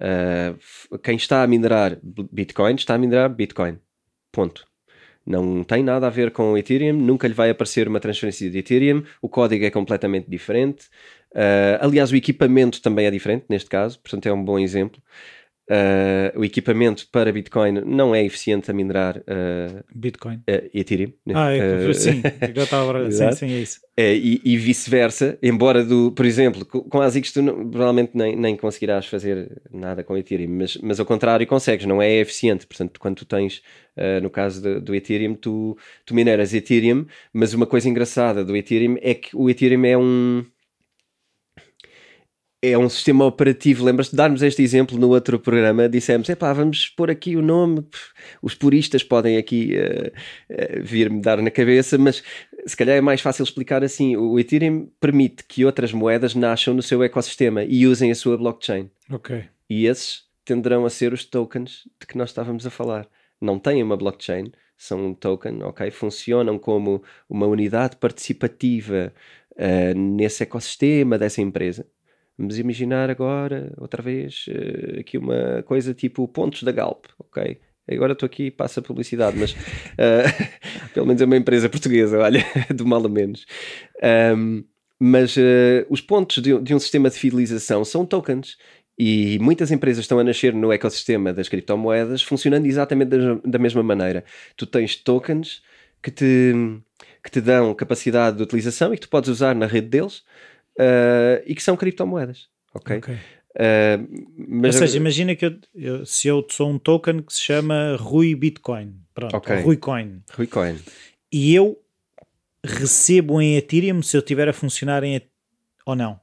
Uh, 0.00 0.98
quem 0.98 1.16
está 1.16 1.42
a 1.42 1.46
minerar 1.46 1.98
Bitcoin 2.02 2.74
está 2.74 2.94
a 2.94 2.98
minerar 2.98 3.28
Bitcoin. 3.28 3.78
Ponto. 4.32 4.66
Não 5.26 5.62
tem 5.62 5.82
nada 5.82 6.06
a 6.06 6.10
ver 6.10 6.30
com 6.30 6.56
Ethereum, 6.56 6.94
nunca 6.94 7.28
lhe 7.28 7.34
vai 7.34 7.50
aparecer 7.50 7.86
uma 7.86 8.00
transferência 8.00 8.50
de 8.50 8.58
Ethereum, 8.58 9.04
o 9.20 9.28
código 9.28 9.64
é 9.64 9.70
completamente 9.70 10.28
diferente. 10.28 10.86
Uh, 11.32 11.78
aliás, 11.80 12.10
o 12.10 12.16
equipamento 12.16 12.80
também 12.80 13.06
é 13.06 13.10
diferente 13.10 13.44
neste 13.48 13.68
caso, 13.68 14.00
portanto 14.00 14.26
é 14.26 14.32
um 14.32 14.42
bom 14.42 14.58
exemplo. 14.58 15.00
Uh, 15.70 16.40
o 16.40 16.44
equipamento 16.44 17.06
para 17.12 17.30
Bitcoin 17.30 17.80
não 17.86 18.12
é 18.12 18.24
eficiente 18.24 18.68
a 18.68 18.74
minerar 18.74 19.18
uh, 19.18 19.84
Bitcoin. 19.94 20.38
uh, 20.38 20.70
Ethereum. 20.74 21.12
né? 21.24 21.34
Ah, 21.36 21.52
é, 21.52 21.92
sim, 21.94 22.22
agora 22.24 22.62
estava 22.64 22.98
a 23.06 23.10
sim, 23.12 23.32
sim, 23.32 23.52
é 23.54 23.60
isso. 23.60 23.80
É, 23.96 24.12
e, 24.16 24.40
e 24.44 24.56
vice-versa, 24.56 25.38
embora 25.40 25.84
do, 25.84 26.10
por 26.10 26.26
exemplo, 26.26 26.64
co- 26.66 26.82
com 26.82 27.00
ASICS 27.00 27.32
tu 27.32 27.42
não- 27.42 27.70
provavelmente 27.70 28.10
nem, 28.14 28.34
nem 28.34 28.56
conseguirás 28.56 29.06
fazer 29.06 29.62
nada 29.70 30.02
com 30.02 30.16
Ethereum, 30.16 30.50
mas, 30.50 30.76
mas 30.78 30.98
ao 30.98 31.06
contrário 31.06 31.46
consegues, 31.46 31.86
não 31.86 32.02
é 32.02 32.10
eficiente. 32.18 32.66
Portanto, 32.66 32.98
quando 32.98 33.16
tu 33.18 33.24
tens, 33.24 33.62
no 34.22 34.28
caso 34.30 34.60
do, 34.60 34.80
do 34.80 34.94
Ethereum, 34.94 35.34
tu, 35.34 35.76
tu 36.04 36.14
mineras 36.16 36.52
Ethereum, 36.52 37.06
mas 37.32 37.54
uma 37.54 37.66
coisa 37.66 37.88
engraçada 37.88 38.44
do 38.44 38.56
Ethereum 38.56 38.96
é 39.00 39.14
que 39.14 39.36
o 39.36 39.48
Ethereum 39.48 39.84
é 39.84 39.96
um. 39.96 40.44
É 42.62 42.76
um 42.76 42.90
sistema 42.90 43.24
operativo. 43.24 43.84
Lembras-te 43.84 44.10
de 44.10 44.16
darmos 44.16 44.42
este 44.42 44.62
exemplo 44.62 44.98
no 44.98 45.08
outro 45.08 45.38
programa? 45.38 45.88
Dissemos: 45.88 46.28
epá, 46.28 46.52
vamos 46.52 46.88
pôr 46.90 47.10
aqui 47.10 47.34
o 47.34 47.40
nome. 47.40 47.86
Os 48.42 48.54
puristas 48.54 49.02
podem 49.02 49.38
aqui 49.38 49.74
eh, 49.74 50.12
eh, 50.50 50.80
vir-me 50.80 51.22
dar 51.22 51.40
na 51.40 51.50
cabeça, 51.50 51.96
mas 51.96 52.22
se 52.66 52.76
calhar 52.76 52.96
é 52.96 53.00
mais 53.00 53.22
fácil 53.22 53.44
explicar 53.44 53.82
assim. 53.82 54.14
O 54.14 54.38
Ethereum 54.38 54.90
permite 55.00 55.44
que 55.44 55.64
outras 55.64 55.92
moedas 55.92 56.34
nasçam 56.34 56.74
no 56.74 56.82
seu 56.82 57.02
ecossistema 57.02 57.64
e 57.64 57.86
usem 57.86 58.10
a 58.10 58.14
sua 58.14 58.36
blockchain. 58.36 58.90
Ok. 59.10 59.42
E 59.68 59.86
esses 59.86 60.24
tenderão 60.44 60.84
a 60.84 60.90
ser 60.90 61.14
os 61.14 61.24
tokens 61.24 61.88
de 61.98 62.06
que 62.06 62.18
nós 62.18 62.28
estávamos 62.28 62.66
a 62.66 62.70
falar. 62.70 63.08
Não 63.40 63.58
têm 63.58 63.82
uma 63.82 63.96
blockchain, 63.96 64.52
são 64.76 65.06
um 65.06 65.14
token, 65.14 65.62
ok? 65.62 65.90
Funcionam 65.90 66.58
como 66.58 67.02
uma 67.26 67.46
unidade 67.46 67.96
participativa 67.96 69.14
ah, 69.56 69.94
nesse 69.94 70.42
ecossistema 70.42 71.18
dessa 71.18 71.40
empresa. 71.40 71.86
Vamos 72.40 72.58
imaginar 72.58 73.10
agora, 73.10 73.70
outra 73.76 74.02
vez, 74.02 74.46
eh, 74.48 75.00
aqui 75.00 75.18
uma 75.18 75.62
coisa 75.64 75.92
tipo 75.92 76.26
pontos 76.26 76.62
da 76.62 76.72
Galp, 76.72 77.04
ok? 77.18 77.60
Agora 77.90 78.14
estou 78.14 78.26
aqui 78.26 78.44
e 78.44 78.50
passo 78.50 78.80
a 78.80 78.82
publicidade, 78.82 79.36
mas 79.38 79.54
ah, 79.98 80.24
pelo 80.94 81.04
menos 81.06 81.20
é 81.20 81.26
uma 81.26 81.36
empresa 81.36 81.68
portuguesa, 81.68 82.18
olha, 82.18 82.42
do 82.74 82.86
mal 82.86 83.04
a 83.04 83.08
menos. 83.10 83.44
Ahm, 84.02 84.64
mas 84.98 85.36
eh, 85.36 85.86
os 85.90 86.00
pontos 86.00 86.42
de, 86.42 86.54
um- 86.54 86.62
de 86.62 86.74
um 86.74 86.78
sistema 86.78 87.10
de 87.10 87.16
fidelização 87.18 87.84
são 87.84 88.06
tokens. 88.06 88.56
E 88.98 89.38
muitas 89.38 89.70
empresas 89.70 90.04
estão 90.04 90.18
a 90.18 90.24
nascer 90.24 90.52
no 90.54 90.72
ecossistema 90.72 91.32
das 91.32 91.48
criptomoedas 91.48 92.22
funcionando 92.22 92.66
exatamente 92.66 93.08
da, 93.10 93.34
da 93.44 93.58
mesma 93.58 93.82
maneira. 93.82 94.24
Tu 94.56 94.66
tens 94.66 94.96
tokens 94.96 95.62
que 96.02 96.10
te, 96.10 96.52
que 97.22 97.30
te 97.30 97.40
dão 97.40 97.74
capacidade 97.74 98.36
de 98.38 98.42
utilização 98.42 98.92
e 98.92 98.96
que 98.96 99.02
tu 99.02 99.08
podes 99.08 99.28
usar 99.30 99.54
na 99.54 99.66
rede 99.66 99.88
deles 99.88 100.22
ah, 100.80 101.42
e 101.46 101.54
que 101.54 101.62
são 101.62 101.76
criptomoedas. 101.76 102.48
Ok? 102.74 102.96
ok. 102.98 103.16
Ah, 103.58 103.98
Ou 104.66 104.72
seja, 104.72 104.96
imagina 104.96 105.34
que 105.34 105.44
eu, 105.44 105.58
eu- 105.74 106.06
se 106.06 106.28
eu 106.28 106.46
sou 106.50 106.70
um 106.70 106.78
token 106.78 107.20
que 107.22 107.32
se 107.34 107.40
chama 107.40 107.96
Rui 107.98 108.34
Bitcoin, 108.34 108.94
pronto, 109.12 109.34
Ok. 109.36 109.56
ou 109.56 109.62
Rui 109.62 109.76
Coin, 109.76 110.22
Rui 110.32 110.46
Coin. 110.46 110.76
e 111.32 111.54
eu 111.54 111.76
recebo 112.64 113.40
em 113.40 113.56
Ethereum 113.56 114.02
se 114.02 114.16
eu 114.16 114.20
estiver 114.20 114.48
a 114.48 114.52
funcionar 114.52 115.02
em 115.04 115.20
ou 115.86 115.96
não. 115.96 116.20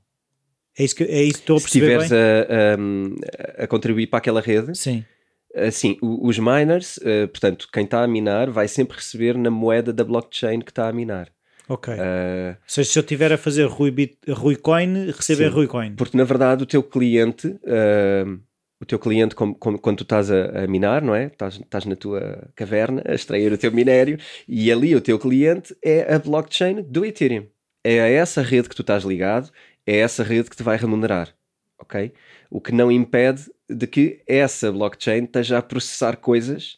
É 0.77 0.83
isso 0.83 0.95
que, 0.95 1.03
é 1.03 1.23
isso 1.23 1.33
que 1.39 1.39
estou 1.39 1.57
a 1.57 1.59
Se 1.59 1.65
perceber 1.65 1.99
estiveres 2.01 2.09
bem? 2.11 2.19
a, 3.57 3.61
a- 3.61 3.63
a 3.63 3.67
contribuir 3.67 4.07
para 4.07 4.19
aquela 4.19 4.39
rede, 4.39 4.77
Sim. 4.77 5.03
assim, 5.55 5.97
os 6.01 6.37
miners, 6.39 6.99
ah, 6.99 7.27
portanto, 7.27 7.67
quem 7.73 7.83
está 7.83 8.03
a 8.03 8.07
minar 8.07 8.49
vai 8.51 8.67
sempre 8.67 8.95
receber 8.97 9.37
na 9.37 9.49
moeda 9.49 9.91
da 9.91 10.03
blockchain 10.03 10.59
que 10.61 10.71
está 10.71 10.87
a 10.87 10.93
minar. 10.93 11.29
Ok. 11.69 11.93
Ah, 11.99 12.55
Ou 12.57 12.63
seja, 12.65 12.89
se 12.89 12.99
eu 12.99 13.01
estiver 13.01 13.31
a 13.33 13.37
fazer 13.37 13.65
Rui, 13.65 13.91
Bit, 13.91 14.17
Rui 14.29 14.55
Coin, 14.55 15.11
receber 15.11 15.49
Sim. 15.49 15.53
Rui 15.55 15.67
Coin. 15.67 15.95
Porque 15.95 16.15
na 16.17 16.23
verdade 16.23 16.63
o 16.63 16.65
teu 16.65 16.81
cliente, 16.81 17.55
ah, 17.67 18.37
o 18.79 18.85
teu 18.85 18.99
cliente, 18.99 19.35
como- 19.35 19.55
como- 19.55 19.79
quando 19.79 19.97
tu 19.97 20.03
estás 20.03 20.29
a, 20.31 20.63
a 20.63 20.67
minar, 20.67 21.01
não 21.01 21.13
é? 21.15 21.25
Estás, 21.25 21.55
estás 21.55 21.85
na 21.85 21.95
tua 21.95 22.47
caverna 22.55 23.01
a 23.05 23.13
extrair 23.15 23.51
o 23.51 23.57
teu 23.57 23.71
minério 23.71 24.17
e 24.47 24.71
ali 24.71 24.95
o 24.95 25.01
teu 25.01 25.17
cliente 25.19 25.75
é 25.83 26.13
a 26.13 26.19
blockchain 26.19 26.83
do 26.83 27.03
Ethereum. 27.05 27.47
É 27.83 28.01
a 28.01 28.07
essa 28.07 28.41
rede 28.41 28.69
que 28.69 28.75
tu 28.75 28.81
estás 28.81 29.03
ligado, 29.03 29.49
é 29.85 29.97
essa 29.97 30.23
rede 30.23 30.49
que 30.49 30.55
te 30.55 30.63
vai 30.63 30.77
remunerar, 30.77 31.33
ok? 31.79 32.11
O 32.49 32.59
que 32.61 32.71
não 32.71 32.91
impede 32.91 33.43
de 33.69 33.87
que 33.87 34.21
essa 34.27 34.71
blockchain 34.71 35.23
esteja 35.23 35.57
a 35.57 35.61
processar 35.61 36.17
coisas 36.17 36.77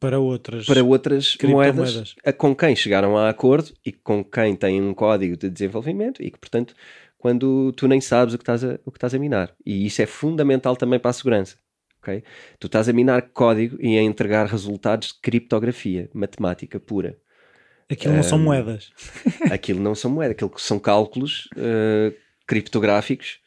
Para 0.00 0.18
outras. 0.20 0.66
para 0.66 0.82
outras 0.84 1.36
moedas 1.54 2.14
a- 2.24 2.32
com 2.32 2.54
quem 2.54 2.76
chegaram 2.76 3.16
a 3.16 3.28
acordo 3.28 3.72
e 3.84 3.90
com 3.92 4.22
quem 4.24 4.54
têm 4.54 4.80
um 4.80 4.94
código 4.94 5.36
de 5.36 5.50
desenvolvimento 5.50 6.22
e 6.22 6.30
que, 6.30 6.38
portanto, 6.38 6.74
quando 7.18 7.72
tu 7.72 7.88
nem 7.88 8.00
sabes 8.00 8.34
o 8.34 8.38
que 8.38 8.42
estás 8.42 8.62
a, 8.62 8.78
o 8.84 8.92
que 8.92 8.96
estás 8.98 9.12
a 9.14 9.18
minar. 9.18 9.52
E 9.66 9.84
isso 9.86 10.00
é 10.00 10.06
fundamental 10.06 10.76
também 10.76 11.00
para 11.00 11.10
a 11.10 11.14
segurança. 11.14 11.56
ok? 12.00 12.22
Tu 12.60 12.66
estás 12.68 12.88
a 12.88 12.92
minar 12.92 13.22
código 13.32 13.76
e 13.80 13.98
a 13.98 14.02
entregar 14.02 14.46
resultados 14.46 15.08
de 15.08 15.14
criptografia, 15.20 16.08
matemática 16.14 16.78
pura. 16.78 17.16
Aquilo 17.90 18.12
não 18.14 18.20
Ehm, 18.20 18.28
são 18.28 18.38
moedas. 18.38 18.90
Aquilo 19.52 19.80
não 19.80 19.94
são 19.96 20.10
moedas, 20.10 20.32
aquilo 20.36 20.52
são 20.58 20.78
cálculos 20.78 21.48
eh, 21.56 22.12
criptográficos 22.46 23.40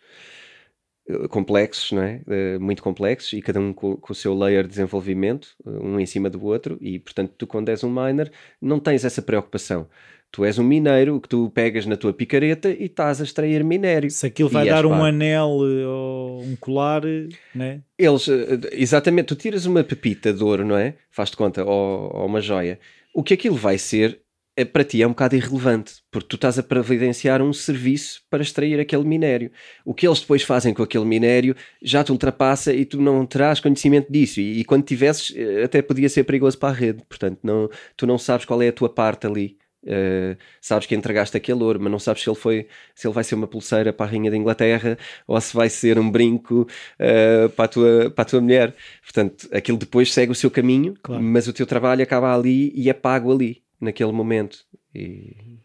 complexos, 1.29 1.91
não 1.91 2.01
é? 2.01 2.21
Eh, 2.27 2.57
muito 2.59 2.81
complexos 2.81 3.33
e 3.33 3.41
cada 3.41 3.59
um 3.59 3.73
com, 3.73 3.95
com 3.95 4.13
o 4.13 4.15
seu 4.15 4.37
layer 4.37 4.63
de 4.63 4.69
desenvolvimento, 4.69 5.49
eh, 5.65 5.69
um 5.69 5.99
em 5.99 6.05
cima 6.05 6.29
do 6.29 6.43
outro, 6.43 6.77
e 6.81 6.99
portanto, 6.99 7.33
tu, 7.37 7.47
quando 7.47 7.69
és 7.69 7.83
um 7.83 7.89
miner, 7.89 8.31
não 8.61 8.79
tens 8.79 9.05
essa 9.05 9.21
preocupação. 9.21 9.87
Tu 10.31 10.45
és 10.45 10.57
um 10.57 10.63
mineiro, 10.63 11.19
que 11.19 11.27
tu 11.27 11.49
pegas 11.49 11.85
na 11.85 11.97
tua 11.97 12.13
picareta 12.13 12.69
e 12.69 12.85
estás 12.85 13.19
a 13.19 13.25
extrair 13.25 13.65
minério. 13.65 14.09
Se 14.09 14.25
aquilo 14.25 14.47
vai 14.47 14.65
dar 14.65 14.85
um 14.85 14.91
pago. 14.91 15.03
anel 15.03 15.59
eh, 15.63 15.85
ou 15.85 16.41
um 16.41 16.55
colar, 16.55 17.03
eh, 17.05 17.27
né? 17.53 17.81
Eles, 17.99 18.29
eh, 18.29 18.59
exatamente, 18.71 19.25
tu 19.25 19.35
tiras 19.35 19.65
uma 19.65 19.83
pepita 19.83 20.31
de 20.31 20.41
ouro, 20.41 20.63
não 20.63 20.77
é? 20.77 20.93
Faz-te 21.09 21.35
conta, 21.35 21.65
ou, 21.65 22.15
ou 22.15 22.25
uma 22.25 22.39
joia. 22.39 22.79
O 23.13 23.21
que 23.21 23.33
aquilo 23.33 23.57
vai 23.57 23.77
ser, 23.77 24.20
é, 24.55 24.65
para 24.65 24.83
ti 24.83 25.01
é 25.01 25.07
um 25.07 25.11
bocado 25.11 25.35
irrelevante, 25.35 25.95
porque 26.11 26.27
tu 26.27 26.35
estás 26.35 26.59
a 26.59 26.63
providenciar 26.63 27.41
um 27.41 27.53
serviço 27.53 28.21
para 28.29 28.43
extrair 28.43 28.79
aquele 28.79 29.03
minério. 29.03 29.51
O 29.85 29.93
que 29.93 30.05
eles 30.07 30.19
depois 30.19 30.43
fazem 30.43 30.73
com 30.73 30.83
aquele 30.83 31.05
minério 31.05 31.55
já 31.81 32.03
te 32.03 32.11
ultrapassa 32.11 32.73
e 32.73 32.85
tu 32.85 33.01
não 33.01 33.25
terás 33.25 33.59
conhecimento 33.59 34.11
disso. 34.11 34.39
E, 34.41 34.59
e 34.59 34.65
quando 34.65 34.83
tivesses, 34.83 35.33
eh, 35.35 35.63
até 35.63 35.81
podia 35.81 36.09
ser 36.09 36.23
perigoso 36.25 36.57
para 36.57 36.69
a 36.69 36.73
rede. 36.77 37.03
Portanto, 37.07 37.39
não, 37.43 37.69
tu 37.95 38.05
não 38.05 38.17
sabes 38.17 38.45
qual 38.45 38.61
é 38.61 38.67
a 38.67 38.73
tua 38.73 38.89
parte 38.89 39.25
ali. 39.25 39.57
Uh, 39.83 40.37
sabes 40.61 40.85
que 40.85 40.93
entregaste 40.93 41.35
aquele 41.35 41.63
ouro, 41.63 41.79
mas 41.81 41.91
não 41.91 41.97
sabes 41.97 42.21
se 42.21 42.29
ele 42.29 42.35
foi 42.37 42.67
se 42.93 43.07
ele 43.07 43.15
vai 43.15 43.23
ser 43.23 43.33
uma 43.33 43.47
pulseira 43.47 43.91
para 43.91 44.05
a 44.05 44.09
rainha 44.09 44.29
da 44.29 44.37
Inglaterra 44.37 44.95
ou 45.25 45.41
se 45.41 45.55
vai 45.55 45.69
ser 45.69 45.97
um 45.97 46.11
brinco 46.11 46.67
uh, 46.99 47.49
para, 47.49 47.65
a 47.65 47.67
tua, 47.67 48.11
para 48.11 48.21
a 48.21 48.25
tua 48.25 48.41
mulher. 48.41 48.75
Portanto, 49.01 49.49
aquilo 49.51 49.79
depois 49.79 50.13
segue 50.13 50.31
o 50.31 50.35
seu 50.35 50.51
caminho, 50.51 50.93
Claro. 51.01 51.23
mas 51.23 51.47
o 51.47 51.53
teu 51.53 51.65
trabalho 51.65 52.03
acaba 52.03 52.31
ali 52.31 52.71
e 52.75 52.91
é 52.91 52.93
pago 52.93 53.33
ali, 53.33 53.63
naquele 53.81 54.11
momento. 54.11 54.65
E 54.93 55.57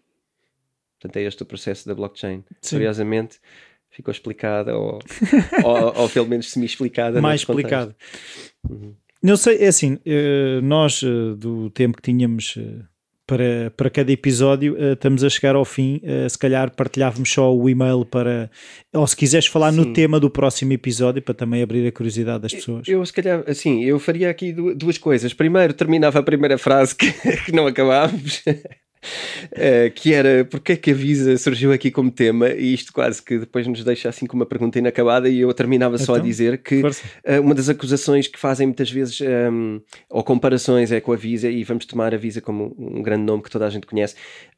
portanto, 0.99 1.17
é 1.17 1.23
este 1.23 1.43
o 1.43 1.47
processo 1.47 1.87
da 1.87 1.95
blockchain. 1.95 2.43
Sim. 2.61 2.77
Curiosamente, 2.77 3.39
ficou 3.91 4.11
explicada 4.11 4.77
ou, 4.77 4.99
ou, 5.65 6.03
ou 6.03 6.09
pelo 6.09 6.27
menos 6.27 6.51
semi-explicada. 6.51 7.21
mais 7.21 7.45
contexto. 7.45 7.67
explicado. 7.67 7.97
Não 9.23 9.37
sei, 9.37 9.59
é 9.59 9.69
assim, 9.69 9.99
eh, 10.05 10.61
nós 10.63 11.03
eh, 11.03 11.35
do 11.37 11.71
tempo 11.71 11.97
que 11.97 12.03
tínhamos 12.03 12.55
eh, 12.59 12.85
para, 13.27 13.73
para 13.77 13.91
cada 13.91 14.12
episódio, 14.12 14.77
eh, 14.79 14.93
estamos 14.93 15.25
a 15.25 15.29
chegar 15.29 15.55
ao 15.57 15.65
fim. 15.65 16.01
eh, 16.05 16.29
Se 16.29 16.39
calhar 16.39 16.71
partilhávamos 16.75 17.31
só 17.31 17.55
o 17.55 17.69
e-mail 17.69 18.05
para. 18.05 18.51
Ou 18.95 19.07
se 19.07 19.17
quiseres 19.17 19.47
falar 19.47 19.73
no 19.73 19.85
Sim. 19.85 19.93
tema 19.93 20.21
do 20.21 20.31
próximo 20.31 20.73
episódio, 20.73 21.21
para 21.23 21.35
também 21.35 21.62
abrir 21.62 21.87
a 21.87 21.93
curiosidade 21.93 22.43
das 22.43 22.55
pessoas. 22.55 22.87
Eu, 22.87 23.05
se 23.05 23.12
calhar, 23.12 23.43
assim, 23.47 23.85
eu 23.85 23.99
faria 23.99 24.31
aqui 24.31 24.53
du- 24.53 24.75
duas 24.75 24.97
coisas. 24.99 25.33
Primeiro, 25.35 25.73
terminava 25.75 26.19
a 26.19 26.23
primeira 26.23 26.57
frase 26.57 26.95
que, 26.95 27.11
que 27.47 27.53
não 27.53 27.67
acabámos, 27.67 28.43
eh, 29.53 29.90
que 29.90 30.12
era 30.12 30.45
porque 30.45 30.73
é 30.73 30.77
que 30.77 30.90
a 30.90 30.95
Visa 30.95 31.37
surgiu 31.38 31.73
aqui 31.73 31.90
como 31.90 32.11
tema, 32.11 32.49
e 32.51 32.75
isto 32.75 32.92
quase 32.92 33.23
que 33.23 33.38
depois 33.38 33.66
nos 33.66 33.83
deixa 33.85 34.09
assim 34.09 34.27
com 34.27 34.37
uma 34.37 34.47
pergunta 34.47 34.79
inacabada, 34.79 35.29
e 35.29 35.40
eu 35.40 35.53
terminava 35.55 35.99
só 35.99 36.14
a 36.14 36.16
Então, 36.16 36.27
dizer 36.29 36.59
que 36.59 36.83
eh, 37.25 37.40
uma 37.40 37.55
das 37.55 37.69
acusações 37.69 38.27
que 38.27 38.38
fazem 38.38 38.66
muitas 38.66 38.90
vezes, 38.90 39.21
ehm, 39.21 39.79
ou 40.11 40.23
comparações, 40.25 40.90
é 40.92 41.01
com 41.01 41.12
a 41.12 41.16
Visa, 41.16 41.49
e 41.49 41.62
vamos 41.64 41.85
tomar 41.87 42.14
a 42.14 42.16
Visa 42.16 42.40
como 42.40 42.75
um 42.79 43.03
grande 43.03 43.25
nome 43.25 43.42
que 43.42 43.51
toda 43.51 43.66
a 43.66 43.71
gente 43.71 43.87
conhece. 43.87 44.14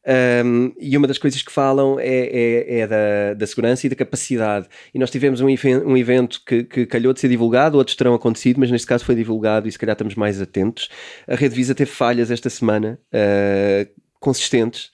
ehm, 0.06 0.70
e 0.80 0.96
uma 0.96 1.06
das 1.06 1.18
coisas 1.18 1.42
que 1.42 1.52
falam 1.52 1.98
é, 2.00 2.06
é- 2.06 2.78
é 2.80 2.86
da, 2.86 3.34
da 3.34 3.46
segurança 3.46 3.86
e 3.86 3.90
da 3.90 3.96
capacidade. 3.96 4.66
E 4.94 4.98
nós 4.98 5.10
tivemos 5.10 5.40
um, 5.40 5.46
um 5.86 5.96
evento 5.96 6.40
que, 6.46 6.64
que 6.64 6.86
calhou 6.86 7.12
de 7.12 7.20
ser 7.20 7.28
divulgado, 7.28 7.76
outros 7.76 7.96
terão 7.96 8.14
acontecido, 8.14 8.58
mas 8.60 8.70
neste 8.70 8.86
caso 8.86 9.04
foi 9.04 9.14
divulgado 9.14 9.68
e 9.68 9.72
se 9.72 9.78
calhar 9.78 9.94
estamos 9.94 10.14
mais 10.14 10.40
atentos. 10.40 10.88
A 11.26 11.34
Rede 11.34 11.54
Visa 11.54 11.74
teve 11.74 11.90
falhas 11.90 12.30
esta 12.30 12.48
semana. 12.48 12.98
eh, 13.12 13.88
consistentes 14.20 14.90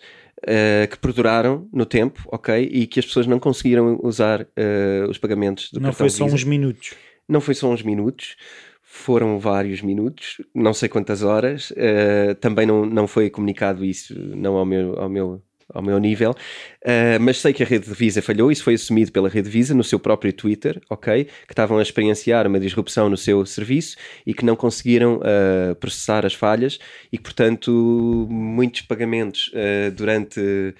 eh, 0.47 0.87
que 0.91 0.99
perduraram 0.99 1.69
no 1.73 1.87
tempo, 1.87 2.23
ok? 2.31 2.69
E 2.71 2.87
que 2.87 3.01
as 3.01 3.07
pessoas 3.07 3.27
não 3.27 3.39
conseguiram 3.39 3.99
usar 4.03 4.47
eh, 4.57 5.07
os 5.09 5.19
pagamentos 5.19 5.71
do 5.73 5.81
Não 5.81 5.89
cartão 5.89 6.07
foi 6.07 6.11
só 6.11 6.25
Visa. 6.25 6.37
uns 6.37 6.45
minutos. 6.45 6.95
Não 7.29 7.41
foi 7.41 7.55
só 7.55 7.69
uns 7.71 7.83
minutos, 7.83 8.37
foram 8.83 9.39
vários 9.39 9.81
minutos, 9.81 10.41
não 10.55 10.75
sei 10.75 10.89
quantas 10.89 11.23
horas. 11.23 11.73
eh, 11.77 12.35
também 12.35 12.67
não, 12.67 12.85
não 12.85 13.07
foi 13.07 13.31
comunicado 13.31 13.85
isso, 13.85 14.15
não 14.19 14.57
ao 14.57 14.67
meu, 14.67 14.99
ao 14.99 15.09
meu 15.09 15.43
ao 15.73 15.83
meu 15.83 15.99
nível, 15.99 16.31
uh, 16.31 17.21
mas 17.21 17.39
sei 17.39 17.53
que 17.53 17.63
a 17.63 17.67
rede 17.67 17.93
Visa 17.93 18.21
falhou, 18.21 18.51
isso 18.51 18.65
foi 18.65 18.75
assumido 18.75 19.13
pela 19.13 19.29
rede 19.29 19.49
Visa 19.49 19.75
no 19.75 19.85
seu 19.85 19.99
próprio 19.99 20.33
Twitter, 20.33 20.81
ok? 20.91 21.25
Que 21.25 21.53
estavam 21.53 21.79
a 21.79 21.83
experienciar 21.83 22.47
uma 22.47 22.61
disrupção 22.61 23.09
no 23.09 23.17
seu 23.17 23.45
serviço 23.47 23.97
e 24.27 24.35
que 24.35 24.45
não 24.45 24.57
conseguiram 24.57 25.17
uh, 25.17 25.75
processar 25.77 26.27
as 26.27 26.35
falhas 26.35 26.79
e 27.13 27.17
que, 27.17 27.25
portanto, 27.25 28.27
muitos 28.31 28.83
pagamentos 28.83 29.49
uh, 29.49 29.91
durante. 29.93 30.75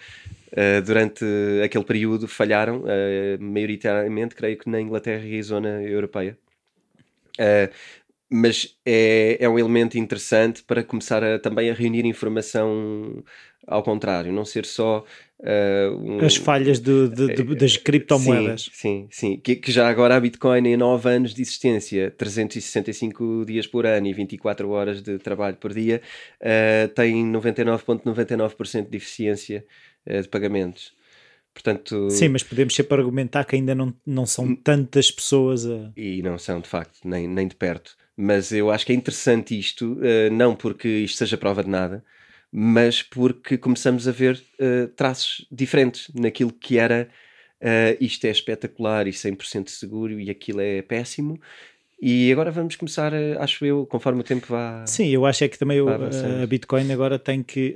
durante 0.87 1.25
aquele 1.65 1.83
período 1.83 2.29
falharam, 2.29 2.85
maioritariamente, 3.41 4.37
creio 4.37 4.57
que 4.57 4.71
na 4.71 4.81
Inglaterra 4.81 5.25
e 5.25 5.43
zona 5.43 5.83
europeia. 5.83 6.39
mas 8.31 8.77
é, 8.87 9.37
é 9.41 9.49
um 9.49 9.59
elemento 9.59 9.99
interessante 9.99 10.63
para 10.63 10.85
começar 10.85 11.25
a, 11.25 11.41
também 11.41 11.71
a 11.71 11.75
reunir 11.75 12.07
informação 12.07 13.25
ao 13.67 13.83
contrário, 13.83 14.33
não 14.33 14.45
ser 14.45 14.67
só 14.67 15.05
uh, 15.41 15.97
um, 15.97 16.25
as 16.25 16.37
falhas 16.37 16.79
de, 16.79 17.09
de, 17.09 17.35
de, 17.35 17.55
das 17.55 17.77
criptomoedas. 17.77 18.71
Sim, 18.73 19.09
sim, 19.11 19.31
sim. 19.35 19.37
Que, 19.37 19.57
que, 19.57 19.73
já 19.73 19.89
agora 19.89 20.17
a 20.17 20.21
Bitcoin 20.21 20.67
em 20.69 20.77
9 20.77 21.09
anos 21.09 21.35
de 21.35 21.43
existência, 21.43 22.11
365 22.11 23.45
dias 23.47 23.67
por 23.67 23.87
ano 23.87 24.07
e 24.07 24.13
24 24.13 24.69
horas 24.71 25.03
de 25.03 25.19
trabalho 25.19 25.57
por 25.57 25.73
dia, 25.73 26.01
uh, 26.41 26.89
tem 26.89 27.25
99,99% 27.33 28.03
,99 28.05 28.89
de 28.89 28.97
eficiência 28.97 29.65
uh, 30.07 30.23
de 30.23 30.29
pagamentos. 30.29 30.93
Portanto, 31.53 32.11
Sim, 32.11 32.29
mas 32.29 32.43
podemos 32.43 32.75
sempre 32.75 32.99
argumentar 32.99 33.45
que 33.45 33.55
ainda 33.55 33.77
não, 33.77 33.95
não 34.05 34.27
são 34.27 34.57
tantas 34.57 35.09
pessoas 35.09 35.65
a... 35.65 35.93
E 35.97 36.21
não 36.21 36.37
são, 36.37 36.61
de 36.61 36.69
facto, 36.69 36.99
nem, 37.05 37.29
nem 37.29 37.47
de 37.47 37.55
perto. 37.55 37.97
Mas 38.17 38.51
eu 38.51 38.73
acho 38.73 38.85
que 38.85 38.91
é 38.93 38.95
interessante 38.97 39.57
isto, 39.57 39.97
não 40.33 40.57
porque 40.57 40.89
isto 40.89 41.17
seja 41.17 41.37
prova 41.37 41.63
de 41.63 41.71
nada, 41.71 42.05
mas 42.57 43.03
porque 43.03 43.59
começamos 43.59 44.07
a 44.07 44.13
ver 44.13 44.41
uh, 44.61 44.87
traços 44.95 45.45
diferentes 45.51 46.09
naquilo 46.15 46.53
que 46.53 46.79
era 46.79 47.09
uh, 47.61 47.97
isto 48.01 48.25
é 48.27 48.31
espetacular 48.31 49.09
e 49.09 49.11
100% 49.11 49.71
seguro 49.71 50.21
e 50.21 50.31
aquilo 50.31 50.61
é 50.61 50.81
péssimo. 50.81 51.41
E 52.01 52.31
agora 52.31 52.53
vamos 52.53 52.77
começar, 52.77 53.13
a, 53.13 53.43
acho 53.43 53.65
eu, 53.65 53.85
conforme 53.87 54.21
o 54.21 54.25
tempo 54.25 54.47
vá. 54.49 54.87
Sim, 54.87 55.09
eu 55.09 55.27
acho 55.27 55.43
é 55.43 55.49
que 55.49 55.59
também 55.59 55.81
a 55.81 56.47
Bitcoin 56.47 56.93
agora 56.93 57.19
tem 57.19 57.43
que 57.43 57.75